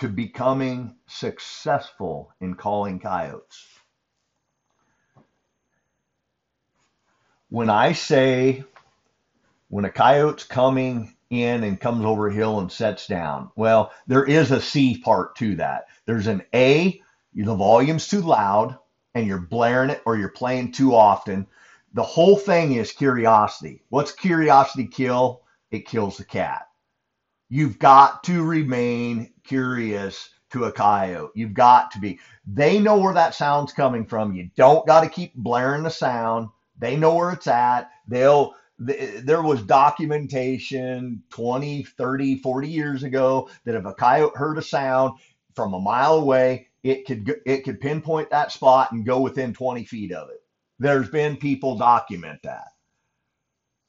[0.00, 3.66] to becoming successful in calling coyotes.
[7.48, 8.64] When I say
[9.68, 14.24] when a coyote's coming in and comes over a hill and sets down, well, there
[14.24, 15.86] is a C part to that.
[16.04, 17.00] There's an A,
[17.32, 18.78] the volume's too loud
[19.14, 21.46] and you're blaring it or you're playing too often.
[21.94, 23.82] The whole thing is curiosity.
[23.88, 25.44] What's curiosity kill?
[25.70, 26.68] It kills the cat.
[27.48, 31.30] You've got to remain curious to a coyote.
[31.34, 32.18] You've got to be.
[32.46, 34.34] They know where that sound's coming from.
[34.34, 36.48] You don't got to keep blaring the sound.
[36.78, 37.90] They know where it's at.
[38.08, 44.62] They'll there was documentation 20, 30, 40 years ago that if a coyote heard a
[44.62, 45.18] sound
[45.54, 49.84] from a mile away, it could it could pinpoint that spot and go within 20
[49.84, 50.42] feet of it.
[50.78, 52.68] There's been people document that.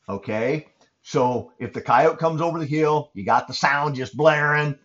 [0.08, 0.68] Okay?
[1.08, 4.78] So if the coyote comes over the hill, you got the sound just blaring,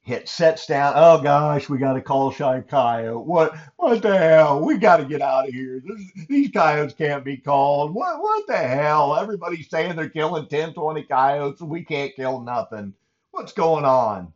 [0.00, 0.94] hit sets down.
[0.96, 3.26] Oh gosh, we got to call shy coyote.
[3.26, 4.64] What what the hell?
[4.64, 5.82] We got to get out of here.
[5.86, 7.92] This, these coyotes can't be called.
[7.92, 9.16] What what the hell?
[9.16, 12.94] Everybody's saying they're killing 10, 20 coyotes and we can't kill nothing.
[13.32, 14.32] What's going on?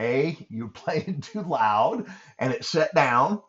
[0.00, 2.06] A, you're playing too loud
[2.40, 3.40] and it set down.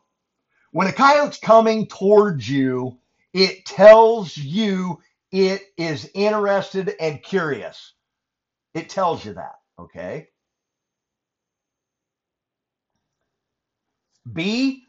[0.71, 2.99] When a coyote's coming towards you,
[3.33, 4.99] it tells you
[5.33, 7.93] it is interested and curious.
[8.75, 10.29] It tells you that, okay?
[14.31, 14.83] B,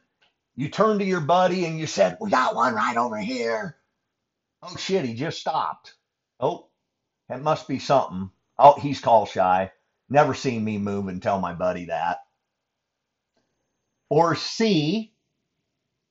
[0.56, 3.76] you turn to your buddy and you said, We got one right over here.
[4.62, 5.94] Oh shit, he just stopped.
[6.40, 6.68] Oh,
[7.30, 8.30] it must be something.
[8.58, 9.72] Oh, he's call shy.
[10.10, 12.18] Never seen me move and tell my buddy that.
[14.10, 15.14] Or C,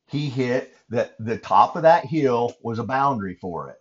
[0.08, 3.78] he hit that the top of that hill was a boundary for it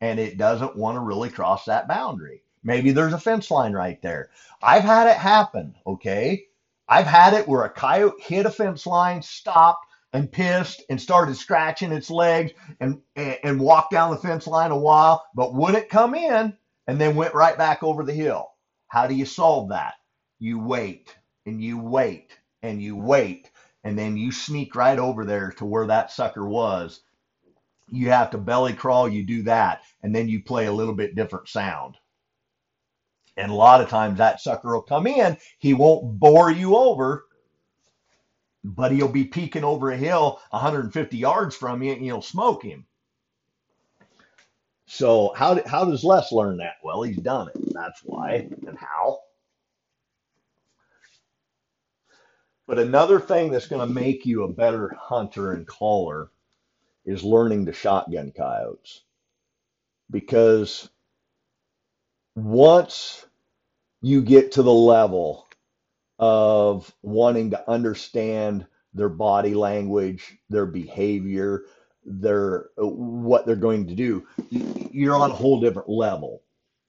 [0.00, 2.42] and it doesn't want to really cross that boundary.
[2.62, 4.30] Maybe there's a fence line right there.
[4.62, 6.44] I've had it happen, okay?
[6.88, 11.36] I've had it where a coyote hit a fence line, stopped and pissed and started
[11.36, 15.88] scratching its legs and, and, and walked down the fence line a while, but wouldn't
[15.88, 18.50] come in and then went right back over the hill.
[18.88, 19.94] How do you solve that?
[20.38, 23.50] You wait and you wait and you wait
[23.84, 27.00] and then you sneak right over there to where that sucker was
[27.92, 31.14] you have to belly crawl, you do that, and then you play a little bit
[31.14, 31.96] different sound.
[33.36, 35.36] And a lot of times that sucker will come in.
[35.58, 37.24] He won't bore you over,
[38.64, 42.86] but he'll be peeking over a hill 150 yards from you and you'll smoke him.
[44.86, 46.74] So how, how does Les learn that?
[46.82, 47.72] Well, he's done it.
[47.72, 48.48] That's why.
[48.66, 49.20] And how?
[52.66, 56.30] But another thing that's going to make you a better hunter and caller
[57.10, 59.02] is learning to shotgun coyotes.
[60.10, 60.88] Because
[62.36, 63.26] once
[64.00, 65.48] you get to the level
[66.18, 71.64] of wanting to understand their body language, their behavior,
[72.04, 76.42] their what they're going to do, you're on a whole different level.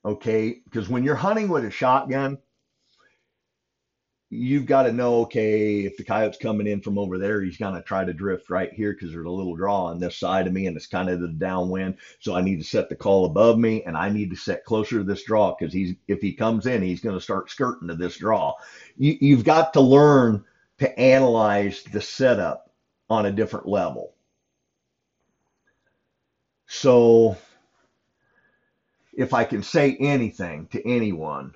[0.05, 0.61] Okay?
[0.65, 2.37] Because when you're hunting with a shotgun,
[4.31, 7.75] you've got to know, okay, if the coyote's coming in from over there, he's going
[7.75, 10.53] to try to drift right here because there's a little draw on this side of
[10.53, 11.97] me and it's kind of the downwind.
[12.19, 14.99] So I need to set the call above me and I need to set closer
[14.99, 17.95] to this draw because he's if he comes in, he's going to start skirting to
[17.95, 18.53] this draw.
[18.97, 20.45] You, you've got to learn
[20.79, 22.71] to analyze the setup
[23.09, 24.15] on a different level.
[26.67, 27.35] So
[29.13, 31.53] if I can say anything to anyone,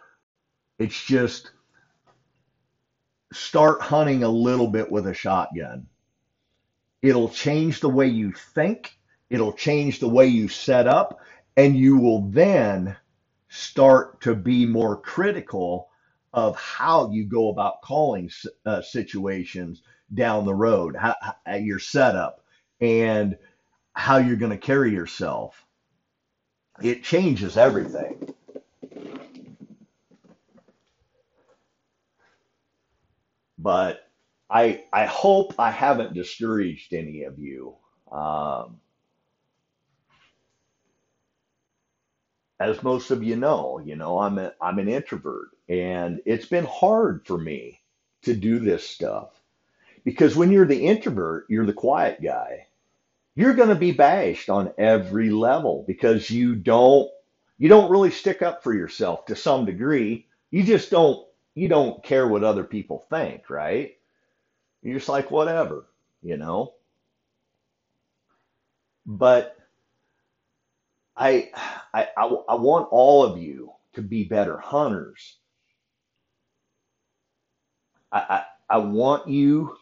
[0.78, 1.52] it's just
[3.34, 5.88] start hunting a little bit with a shotgun.
[7.02, 8.98] It'll change the way you think,
[9.30, 11.20] it'll change the way you set up,
[11.58, 12.96] and you will then
[13.50, 15.90] start to be more critical
[16.34, 18.30] of how you go about calling
[18.66, 19.82] uh, situations
[20.14, 21.16] down the road, how,
[21.58, 22.44] your setup,
[22.82, 23.38] and
[23.94, 25.66] how you're going to carry yourself.
[26.82, 28.34] It changes everything.
[33.66, 34.08] But
[34.48, 37.74] I I hope I haven't discouraged any of you.
[38.12, 38.80] Um,
[42.60, 46.66] as most of you know, you know I'm a, I'm an introvert, and it's been
[46.66, 47.82] hard for me
[48.22, 49.30] to do this stuff
[50.04, 52.68] because when you're the introvert, you're the quiet guy.
[53.34, 57.10] You're going to be bashed on every level because you don't
[57.58, 60.28] you don't really stick up for yourself to some degree.
[60.52, 61.26] You just don't
[61.56, 63.94] you don't care what other people think, right?
[64.84, 65.88] You're just like, whatever,
[66.22, 66.74] you know?
[69.06, 69.58] But
[71.16, 71.50] I,
[71.94, 75.38] I, I, I want all of you to be better hunters.
[78.12, 78.20] I,
[78.70, 79.78] I, I want you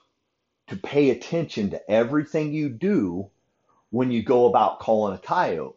[0.68, 3.30] to pay attention to everything you do
[3.90, 5.76] when you go about calling a coyote.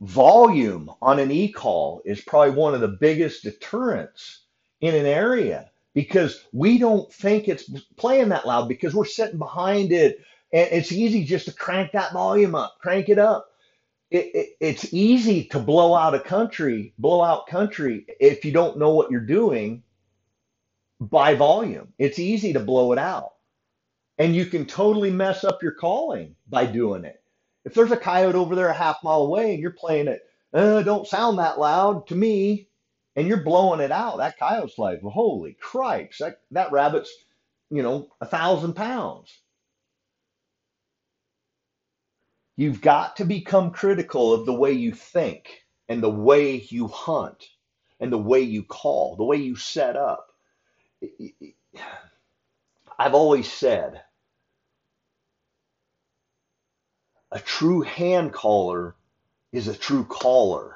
[0.00, 4.45] Volume on an e-call is probably one of the biggest deterrents
[4.86, 9.92] in an area because we don't think it's playing that loud because we're sitting behind
[9.92, 10.20] it
[10.52, 13.48] and it's easy just to crank that volume up, crank it up.
[14.10, 18.78] It, it, it's easy to blow out a country, blow out country if you don't
[18.78, 19.82] know what you're doing
[21.00, 21.92] by volume.
[21.98, 23.32] It's easy to blow it out.
[24.18, 27.22] And you can totally mess up your calling by doing it.
[27.64, 30.22] If there's a coyote over there a half mile away and you're playing it,
[30.54, 32.68] uh, don't sound that loud to me,
[33.16, 37.12] and you're blowing it out, that coyote's like, holy cripes, that, that rabbit's,
[37.70, 39.32] you know, a thousand pounds.
[42.56, 47.44] You've got to become critical of the way you think and the way you hunt
[48.00, 50.28] and the way you call, the way you set up.
[52.98, 54.02] I've always said
[57.32, 58.96] a true hand caller
[59.52, 60.75] is a true caller.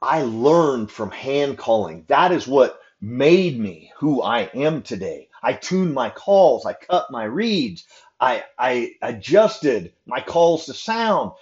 [0.00, 2.04] I learned from hand calling.
[2.08, 5.28] That is what made me who I am today.
[5.42, 7.84] I tuned my calls, I cut my reeds,
[8.20, 11.32] I, I adjusted my calls to sound.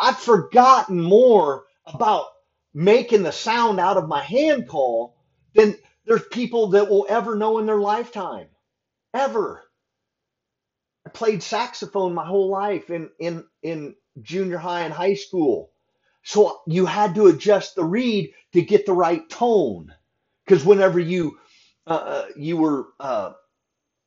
[0.00, 2.26] I've forgotten more about
[2.74, 5.16] making the sound out of my hand call
[5.54, 5.76] than
[6.06, 8.48] there's people that will ever know in their lifetime.
[9.14, 9.64] Ever.
[11.06, 15.72] I played saxophone my whole life in, in, in junior high and high school.
[16.28, 19.94] So you had to adjust the reed to get the right tone.
[20.46, 21.38] Because whenever you
[21.86, 23.32] uh, uh, you were uh,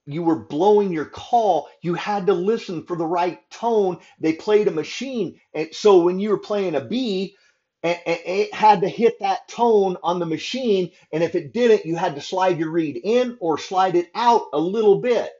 [0.05, 3.99] you were blowing your call, you had to listen for the right tone.
[4.19, 7.35] They played a machine, and so when you were playing a B,
[7.83, 12.15] it had to hit that tone on the machine, and if it didn't, you had
[12.15, 15.31] to slide your reed in or slide it out a little bit.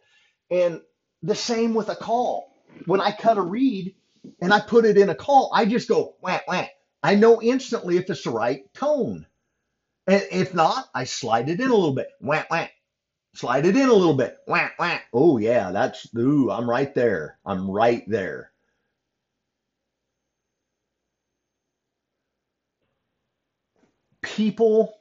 [0.51, 0.81] And
[1.23, 2.53] the same with a call.
[2.85, 3.95] When I cut a reed,
[4.41, 6.67] and I put it in a call, I just go wah wah.
[7.03, 9.25] I know instantly if it's the right tone.
[10.07, 12.09] And if not, I slide it in a little bit.
[12.21, 12.67] Wah wah.
[13.35, 14.37] Slide it in a little bit.
[14.47, 14.99] Wah wah.
[15.13, 17.37] Oh yeah, that's ooh, I'm right there.
[17.45, 18.49] I'm right there.
[24.23, 24.93] people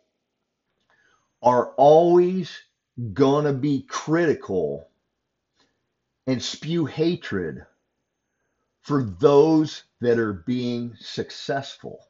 [1.42, 2.52] are always
[3.14, 4.88] going to be critical
[6.26, 7.66] and spew hatred
[8.90, 12.08] for those that are being successful.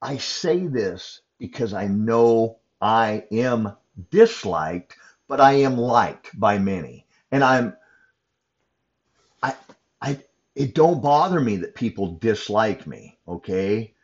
[0.00, 3.76] I say this because I know I am
[4.12, 4.96] disliked,
[5.26, 7.08] but I am liked by many.
[7.32, 7.76] And I'm
[9.42, 9.56] I
[10.00, 10.20] I
[10.54, 13.94] it don't bother me that people dislike me, okay?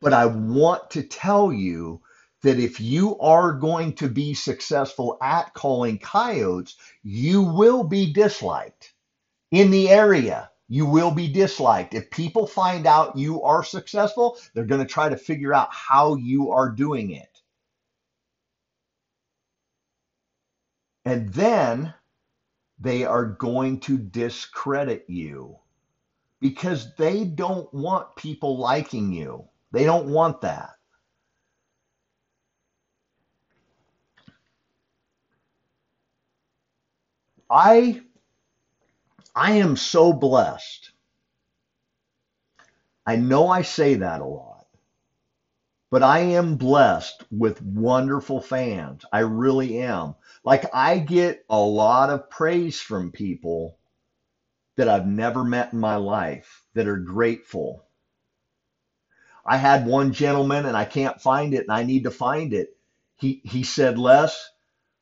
[0.00, 2.02] But I want to tell you
[2.42, 8.93] that if you are going to be successful at calling coyotes, you will be disliked
[9.54, 10.50] in the area.
[10.68, 11.94] You will be disliked.
[11.94, 16.16] If people find out you are successful, they're going to try to figure out how
[16.16, 17.40] you are doing it.
[21.04, 21.94] And then
[22.80, 25.56] they are going to discredit you
[26.40, 29.44] because they don't want people liking you.
[29.70, 30.70] They don't want that.
[37.50, 38.00] I
[39.34, 40.92] I am so blessed.
[43.06, 44.66] I know I say that a lot,
[45.90, 49.04] but I am blessed with wonderful fans.
[49.12, 50.14] I really am.
[50.44, 53.78] Like I get a lot of praise from people
[54.76, 57.84] that I've never met in my life that are grateful.
[59.46, 62.76] I had one gentleman and I can't find it and I need to find it.
[63.16, 64.50] He he said, "Les,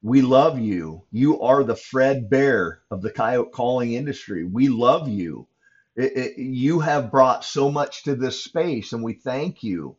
[0.02, 1.04] we love you.
[1.12, 4.44] You are the Fred Bear of the coyote calling industry.
[4.44, 5.48] We love you.
[5.96, 9.96] It, it, you have brought so much to this space, and we thank you.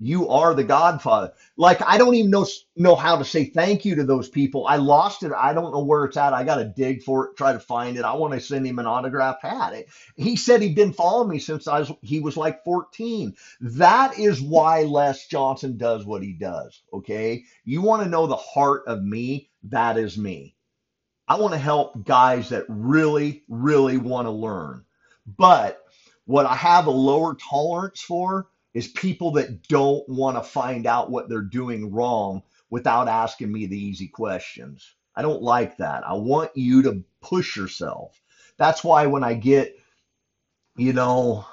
[0.00, 1.32] You are the Godfather.
[1.56, 2.46] Like I don't even know
[2.76, 4.64] know how to say thank you to those people.
[4.66, 5.32] I lost it.
[5.32, 6.32] I don't know where it's at.
[6.32, 8.04] I got to dig for it, try to find it.
[8.04, 9.74] I want to send him an autographed hat.
[10.16, 13.34] He said he'd been following me since I was he was like 14.
[13.60, 16.80] That is why Les Johnson does what he does.
[16.92, 19.50] Okay, you want to know the heart of me?
[19.64, 20.54] That is me.
[21.26, 24.84] I want to help guys that really, really want to learn.
[25.26, 25.80] But
[26.24, 31.10] what I have a lower tolerance for is people that don't want to find out
[31.10, 34.94] what they're doing wrong without asking me the easy questions.
[35.16, 36.06] I don't like that.
[36.06, 38.20] I want you to push yourself.
[38.56, 39.76] That's why when I get,
[40.76, 41.46] you know,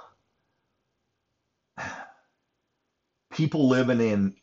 [3.31, 4.35] people living in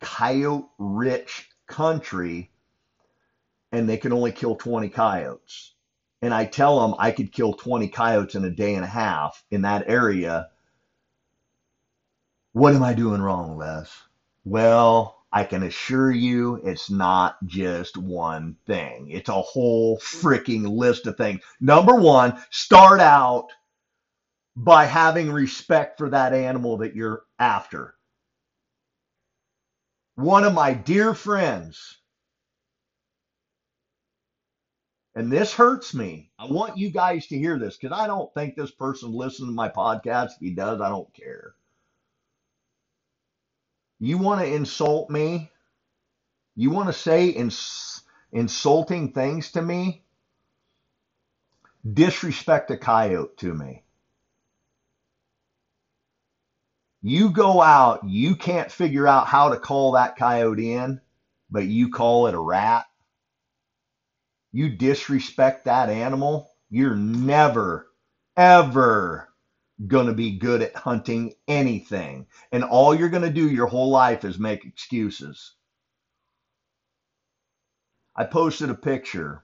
[0.00, 2.50] coyote rich country
[3.72, 5.74] and they can only kill 20 coyotes.
[6.22, 9.44] And I tell them I could kill 20 coyotes in a day and a half
[9.50, 10.48] in that area
[12.56, 13.94] what am I doing wrong, Les?
[14.46, 19.10] Well, I can assure you it's not just one thing.
[19.10, 21.42] It's a whole freaking list of things.
[21.60, 23.48] Number one, start out
[24.56, 27.94] by having respect for that animal that you're after.
[30.14, 31.98] One of my dear friends,
[35.14, 36.30] and this hurts me.
[36.38, 39.54] I want you guys to hear this because I don't think this person listens to
[39.54, 40.30] my podcast.
[40.36, 41.54] If he does, I don't care.
[43.98, 45.50] You want to insult me?
[46.56, 50.04] You want to say ins- insulting things to me?
[51.90, 53.84] Disrespect a coyote to me.
[57.02, 61.00] You go out, you can't figure out how to call that coyote in,
[61.50, 62.86] but you call it a rat.
[64.52, 67.88] You disrespect that animal, you're never,
[68.36, 69.25] ever
[69.86, 72.26] going to be good at hunting anything.
[72.52, 75.54] And all you're going to do your whole life is make excuses.
[78.14, 79.42] I posted a picture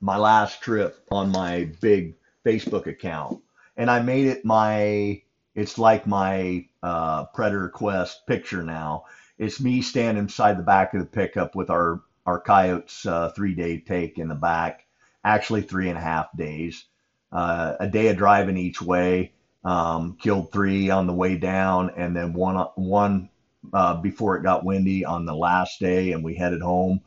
[0.00, 2.14] my last trip on my big
[2.44, 3.42] Facebook account
[3.76, 5.22] and I made it my
[5.54, 9.04] it's like my uh, Predator Quest picture now.
[9.38, 13.54] It's me standing beside the back of the pickup with our our coyotes uh, three
[13.54, 14.86] day take in the back,
[15.24, 16.84] actually three and a half days
[17.32, 19.32] uh, a day of driving each way.
[19.64, 23.28] Um, killed three on the way down, and then one one
[23.72, 27.00] uh, before it got windy on the last day, and we headed home.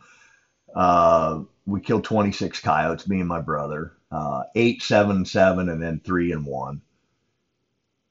[0.75, 6.01] Uh, we killed 26 coyotes, me and my brother, uh, eight, seven, seven, and then
[6.03, 6.81] three and one,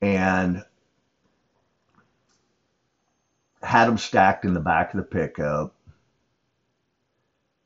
[0.02, 0.64] and
[3.62, 5.74] had them stacked in the back of the pickup.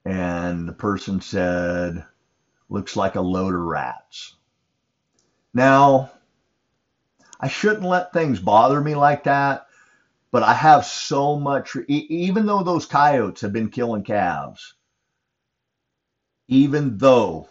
[0.07, 2.05] And the person said,
[2.75, 4.35] looks like a load of rats.
[5.55, 6.11] Now,
[7.41, 9.67] I shouldn't let things bother me like that,
[10.33, 14.75] but I have so much, even though those coyotes have been killing calves,
[16.49, 17.49] even though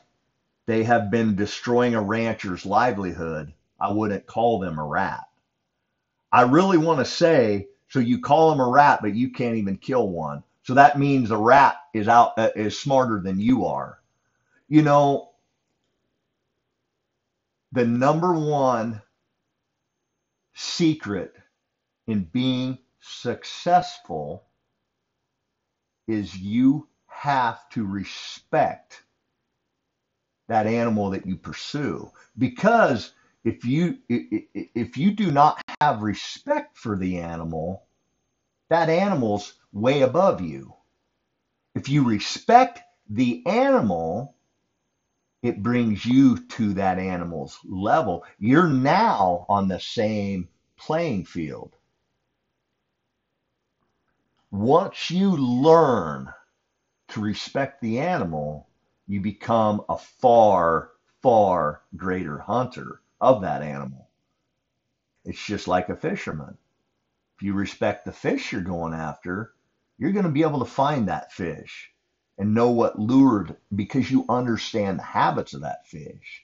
[0.66, 5.26] they have been destroying a rancher's livelihood, I wouldn't call them a rat.
[6.32, 9.78] I really want to say, so you call them a rat, but you can't even
[9.78, 10.44] kill one.
[10.64, 14.00] So that means the rat is out uh, is smarter than you are.
[14.74, 15.30] You know,
[17.74, 19.04] the number one
[20.56, 21.36] secret
[22.08, 24.46] in being successful
[26.08, 29.04] is you have to respect
[30.48, 32.10] that animal that you pursue.
[32.36, 33.12] Because
[33.44, 37.84] if you if you do not have respect for the animal
[38.70, 40.74] that animal's way above you.
[41.76, 44.34] If you respect the animal
[45.44, 51.76] it brings you to that animal's level you're now on the same playing field
[54.54, 56.32] once you learn
[57.08, 58.68] to respect the animal,
[59.08, 60.92] you become a far,
[61.24, 64.10] far greater hunter of that animal.
[65.26, 66.58] It's just like a fisherman.
[67.36, 69.54] If you respect the fish you're going after,
[69.98, 71.93] you're going to be able to find that fish
[72.38, 76.44] and know what lured because you understand the habits of that fish.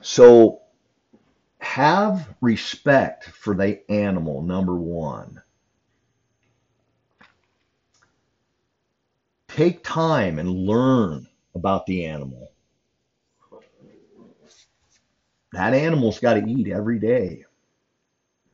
[0.00, 0.60] So
[1.60, 5.42] have respect for the animal, number one.
[9.48, 12.50] Take time and learn about the animal.
[15.52, 17.44] That animal's got to eat every day.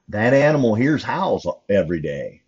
[0.09, 2.43] That animal hears howls every day.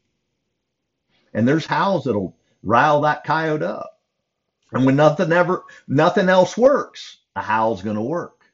[1.35, 4.01] And there's howls that'll rile that coyote up.
[4.73, 8.45] And when nothing ever nothing else works, a howl's going to work.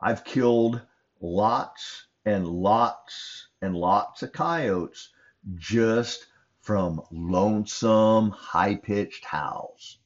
[0.00, 0.80] I've killed
[1.20, 5.10] lots and lots and lots of coyotes
[5.56, 6.26] just
[6.60, 9.98] from lonesome, high pitched howls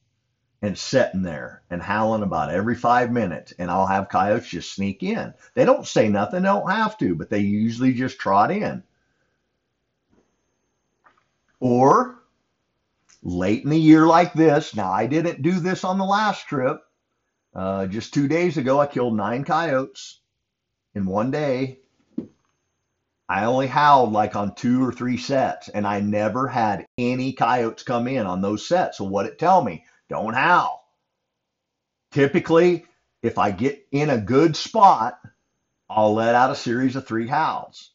[0.61, 3.53] and sitting there and howling about every five minutes.
[3.59, 5.33] And I'll have coyotes just sneak in.
[5.53, 8.83] They don't say nothing, they don't have to, but they usually just trot in.
[11.59, 12.23] Or
[13.23, 16.81] late in the year like this, now I didn't do this on the last trip,
[17.55, 20.19] uh, just two days ago, I killed nine coyotes
[20.93, 21.79] in one day.
[23.29, 27.83] I only howled like on two or three sets, and I never had any coyotes
[27.83, 28.97] come in on those sets.
[28.97, 29.85] So what it tell me?
[30.09, 30.85] Don't howl.
[32.11, 32.85] Typically,
[33.23, 35.17] if I get in a good spot,
[35.89, 37.91] I'll let out a series of three howls.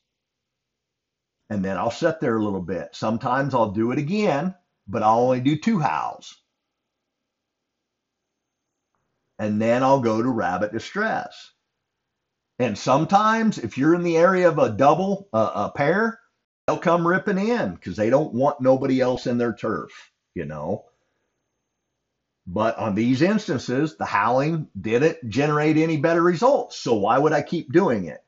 [1.51, 2.91] And then I'll sit there a little bit.
[2.93, 4.55] Sometimes I'll do it again,
[4.89, 6.41] but I'll only do two howls
[9.41, 11.51] and then I'll go to rabbit distress.
[12.59, 16.21] And sometimes, if you're in the area of a double, uh, a pair,
[16.67, 19.91] they'll come ripping in because they don't want nobody else in their turf,
[20.35, 20.85] you know.
[22.47, 26.77] But on these instances, the howling didn't generate any better results.
[26.77, 28.23] So why would I keep doing it?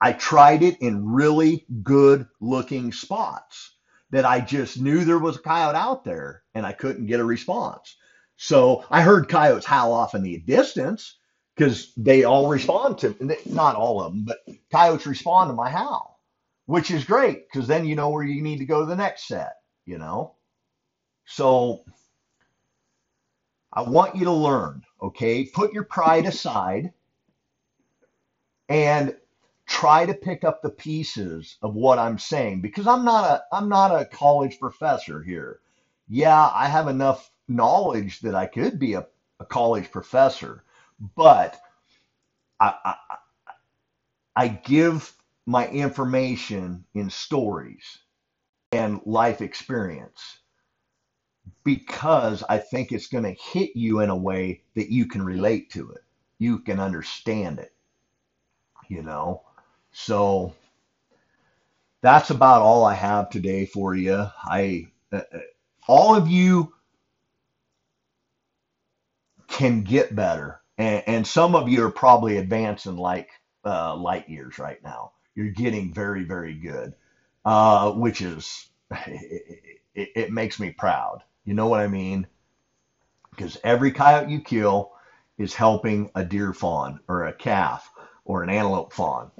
[0.00, 3.72] I tried it in really good looking spots
[4.10, 7.24] that I just knew there was a coyote out there and I couldn't get a
[7.24, 7.96] response.
[8.36, 11.18] So I heard coyotes howl off in the distance
[11.54, 14.38] because they all respond to, not all of them, but
[14.70, 16.20] coyotes respond to my howl,
[16.66, 19.26] which is great because then you know where you need to go to the next
[19.26, 20.36] set, you know?
[21.26, 21.84] So
[23.72, 25.44] I want you to learn, okay?
[25.46, 26.92] Put your pride aside
[28.68, 29.16] and
[29.68, 33.70] try to pick up the pieces of what I'm saying because I'm not a I'm
[33.70, 35.60] not a college professor here.
[36.08, 39.06] Yeah, I have enough knowledge that I could be a,
[39.40, 40.64] a college professor,
[41.16, 41.60] but
[42.60, 42.94] I, I,
[44.36, 45.14] I give
[45.46, 47.84] my information in stories
[48.72, 50.38] and life experience
[51.64, 55.70] because I think it's going to hit you in a way that you can relate
[55.72, 56.02] to it.
[56.38, 57.72] You can understand it,
[58.88, 59.42] you know?
[59.92, 60.54] So
[62.00, 64.26] that's about all I have today for you.
[64.44, 65.38] I, uh, uh
[65.86, 66.72] all of you
[69.48, 70.60] can get better.
[70.76, 73.30] And, and some of you are probably advancing like
[73.64, 75.12] uh, light years right now.
[75.34, 76.94] You're getting very, very good,
[77.44, 79.64] uh, which is, it,
[79.94, 81.22] it, it makes me proud.
[81.44, 82.26] You know what I mean?
[83.30, 84.92] Because every coyote you kill
[85.38, 87.90] is helping a deer fawn or a calf
[88.28, 89.32] or an antelope fawn.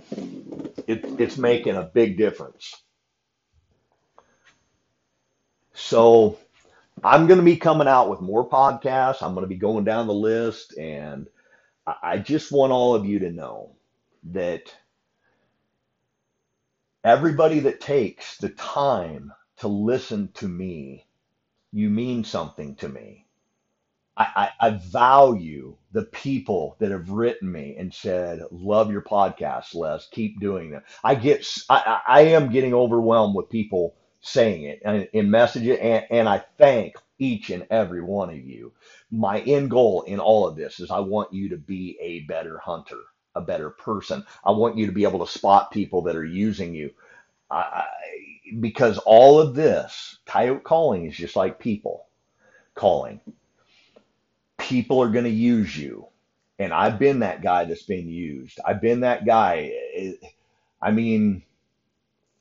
[0.88, 2.74] It, it's making a big difference.
[5.74, 6.38] So
[7.04, 9.22] I'm going to be coming out with more podcasts.
[9.22, 10.78] I'm going to be going down the list.
[10.78, 11.28] And
[11.86, 13.76] I just want all of you to know
[14.32, 14.74] that
[17.04, 21.06] everybody that takes the time to listen to me,
[21.72, 23.27] you mean something to me.
[24.18, 29.74] I, I, I value the people that have written me and said, "Love your podcast,
[29.74, 30.08] Les.
[30.10, 35.08] Keep doing them." I get, I, I am getting overwhelmed with people saying it and
[35.14, 38.72] in messages, and, and I thank each and every one of you.
[39.12, 42.58] My end goal in all of this is I want you to be a better
[42.58, 43.00] hunter,
[43.36, 44.24] a better person.
[44.44, 46.90] I want you to be able to spot people that are using you.
[47.50, 47.84] I,
[48.60, 52.06] because all of this, coyote calling is just like people
[52.74, 53.20] calling
[54.68, 56.06] people are going to use you.
[56.58, 58.60] And I've been that guy that's been used.
[58.64, 59.72] I've been that guy.
[60.82, 61.42] I mean,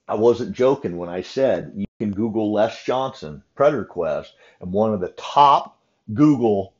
[0.08, 4.94] I wasn't joking when I said you can Google Les Johnson, Predator Quest, and one
[4.94, 5.80] of the top
[6.14, 6.74] Google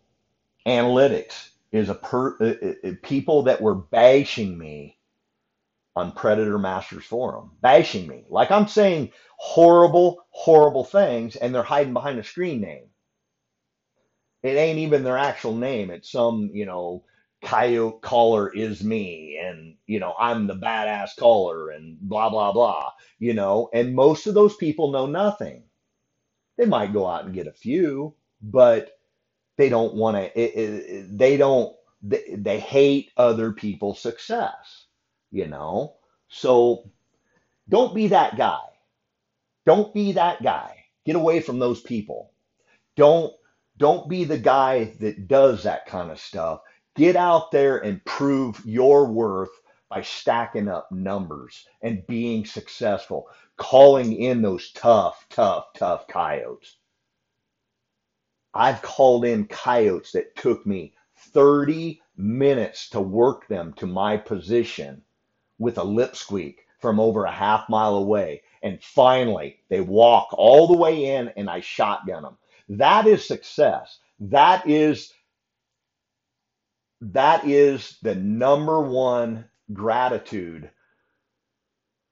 [0.66, 4.98] analytics is a per, uh, uh, people that were bashing me
[5.96, 8.26] on Predator Masters Forum, bashing me.
[8.30, 12.86] Like I'm saying horrible, horrible things, and they're hiding behind a screen name.
[14.48, 15.92] It ain't even their actual name.
[15.92, 17.04] It's some, you know,
[17.44, 22.92] coyote caller is me, and you know, I'm the badass caller, and blah blah blah.
[23.20, 25.64] You know, and most of those people know nothing.
[26.58, 29.00] They might go out and get a few, but
[29.58, 31.08] they don't want to.
[31.12, 31.76] They don't.
[32.04, 34.86] They, they hate other people's success.
[35.32, 35.96] You know,
[36.30, 36.90] so
[37.70, 38.62] don't be that guy.
[39.66, 40.86] Don't be that guy.
[41.06, 42.32] Get away from those people.
[42.96, 43.34] Don't
[43.78, 46.62] don't be the guy that does that kind of stuff.
[46.96, 49.52] Get out there and prove your worth
[49.90, 56.78] by stacking up numbers and being successful, calling in those tough, tough, tough coyotes.
[58.54, 65.04] I've called in coyotes that took me 30 minutes to work them to my position
[65.60, 68.42] with a lip squeak from over a half mile away.
[68.64, 72.38] And finally, they walk all the way in and I shotgun them.
[72.70, 74.00] That is success.
[74.20, 75.14] That is
[77.02, 80.70] that is the number one gratitude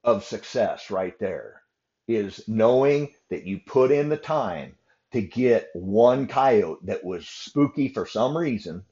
[0.03, 1.61] of success right there
[2.07, 4.75] is knowing that you put in the time
[5.13, 8.83] to get one coyote that was spooky for some reason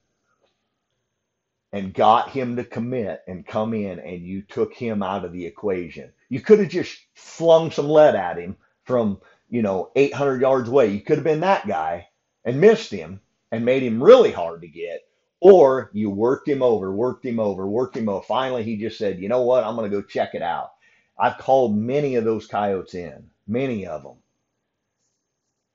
[1.74, 5.46] and got him to commit and come in and you took him out of the
[5.46, 6.12] equation.
[6.30, 9.22] You could have just flung some lead at him from,
[9.54, 10.88] you know, 800 yards away.
[10.88, 12.08] You could have been that guy
[12.44, 15.02] and missed him and made him really hard to get.
[15.42, 18.24] Or you worked him over, worked him over, worked him over.
[18.24, 19.64] Finally, he just said, you know what?
[19.64, 20.72] I'm going to go check it out.
[21.20, 24.18] I've called many of those coyotes in, many of them.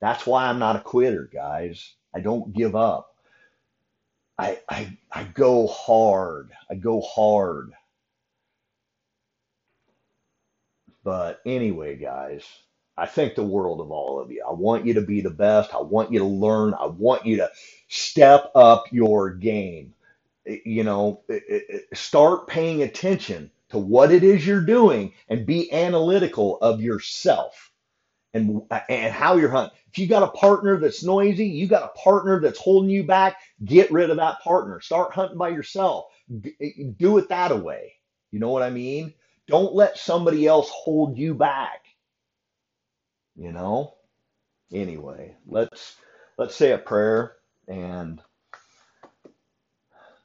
[0.01, 1.93] That's why I'm not a quitter, guys.
[2.13, 3.15] I don't give up.
[4.37, 6.51] I, I, I go hard.
[6.69, 7.71] I go hard.
[11.01, 12.43] But anyway, guys,
[12.99, 14.43] I think the world of all of you.
[14.47, 15.73] I want you to be the best.
[15.73, 16.73] I want you to learn.
[16.73, 17.49] I want you to
[17.87, 19.93] step up your game.
[20.45, 21.23] You know,
[21.93, 27.71] start paying attention to what it is you're doing and be analytical of yourself
[28.33, 29.77] and and how you're hunting.
[29.91, 33.37] If you got a partner that's noisy, you got a partner that's holding you back,
[33.65, 34.81] get rid of that partner.
[34.81, 36.05] Start hunting by yourself.
[36.97, 37.93] Do it that way.
[38.31, 39.13] You know what I mean?
[39.47, 41.85] Don't let somebody else hold you back,
[43.39, 43.95] you know?
[44.73, 45.97] Anyway, let's
[46.37, 47.33] let's say a prayer
[47.67, 48.21] and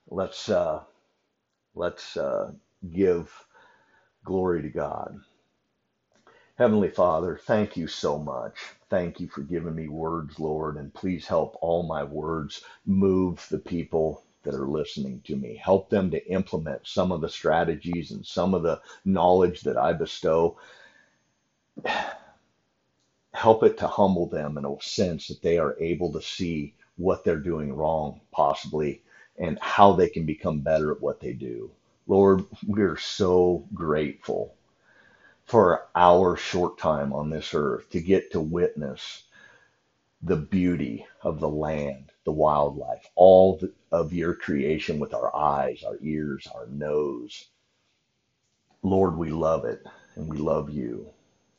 [0.09, 0.81] let's uh
[1.75, 2.53] let's uh
[2.93, 3.33] give
[4.25, 5.21] glory to God.
[6.57, 8.55] Heavenly Father, thank you so much.
[8.91, 13.59] Thank you for giving me words, Lord, and please help all my words move the
[13.59, 15.57] people that are listening to me.
[15.57, 19.95] Help them to implement some of the strategies and some of the knowledge that I
[19.95, 20.59] bestow.
[23.35, 27.25] Help it to humble them in a sense that they are able to see what
[27.25, 29.03] they're doing wrong, possibly,
[29.39, 31.73] and how they can become better at what they do.
[32.09, 34.57] Lord, we're so grateful
[35.47, 39.25] for our short time on this earth to get to witness
[40.23, 43.61] the beauty of the land, the wildlife, all
[43.93, 47.47] of your creation with our eyes, our ears, our nose.
[48.85, 49.83] Lord, we love it
[50.17, 51.09] and we love you.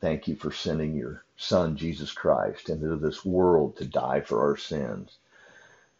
[0.01, 4.57] Thank you for sending your son, Jesus Christ, into this world to die for our
[4.57, 5.17] sins.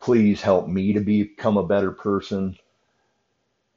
[0.02, 2.58] Please help me to become a better person.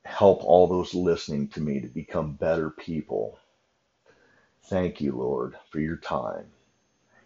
[0.04, 3.38] Help all those listening to me to become better people.
[4.64, 6.46] Thank you, Lord, for your time.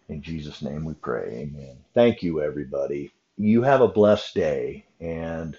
[0.09, 1.49] In Jesus' name we pray.
[1.49, 1.77] Amen.
[1.93, 3.11] Thank you, everybody.
[3.37, 4.85] You have a blessed day.
[5.01, 5.57] And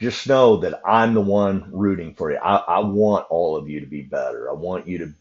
[0.00, 2.38] just know that I'm the one rooting for you.
[2.38, 4.50] I, I want all of you to be better.
[4.50, 5.14] I want you to.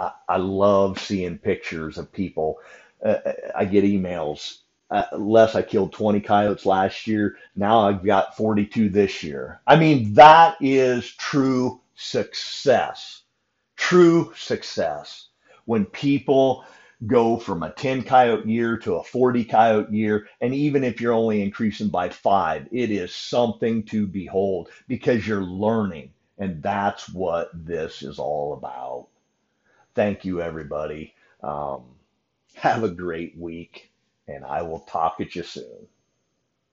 [0.00, 2.58] I, I love seeing pictures of people.
[3.04, 3.18] Uh,
[3.54, 4.58] I get emails
[4.90, 5.54] uh, Les.
[5.54, 7.36] I killed 20 coyotes last year.
[7.54, 9.60] Now I've got 42 this year.
[9.66, 13.22] I mean, that is true success.
[13.76, 15.28] True success.
[15.66, 16.64] When people
[17.06, 21.12] go from a 10 coyote year to a 40 coyote year, and even if you're
[21.14, 26.10] only increasing by five, it is something to behold because you're learning.
[26.38, 29.08] And that's what this is all about.
[29.94, 31.14] Thank you, everybody.
[31.42, 31.84] Um,
[32.54, 33.92] have a great week,
[34.28, 35.88] and I will talk at you soon.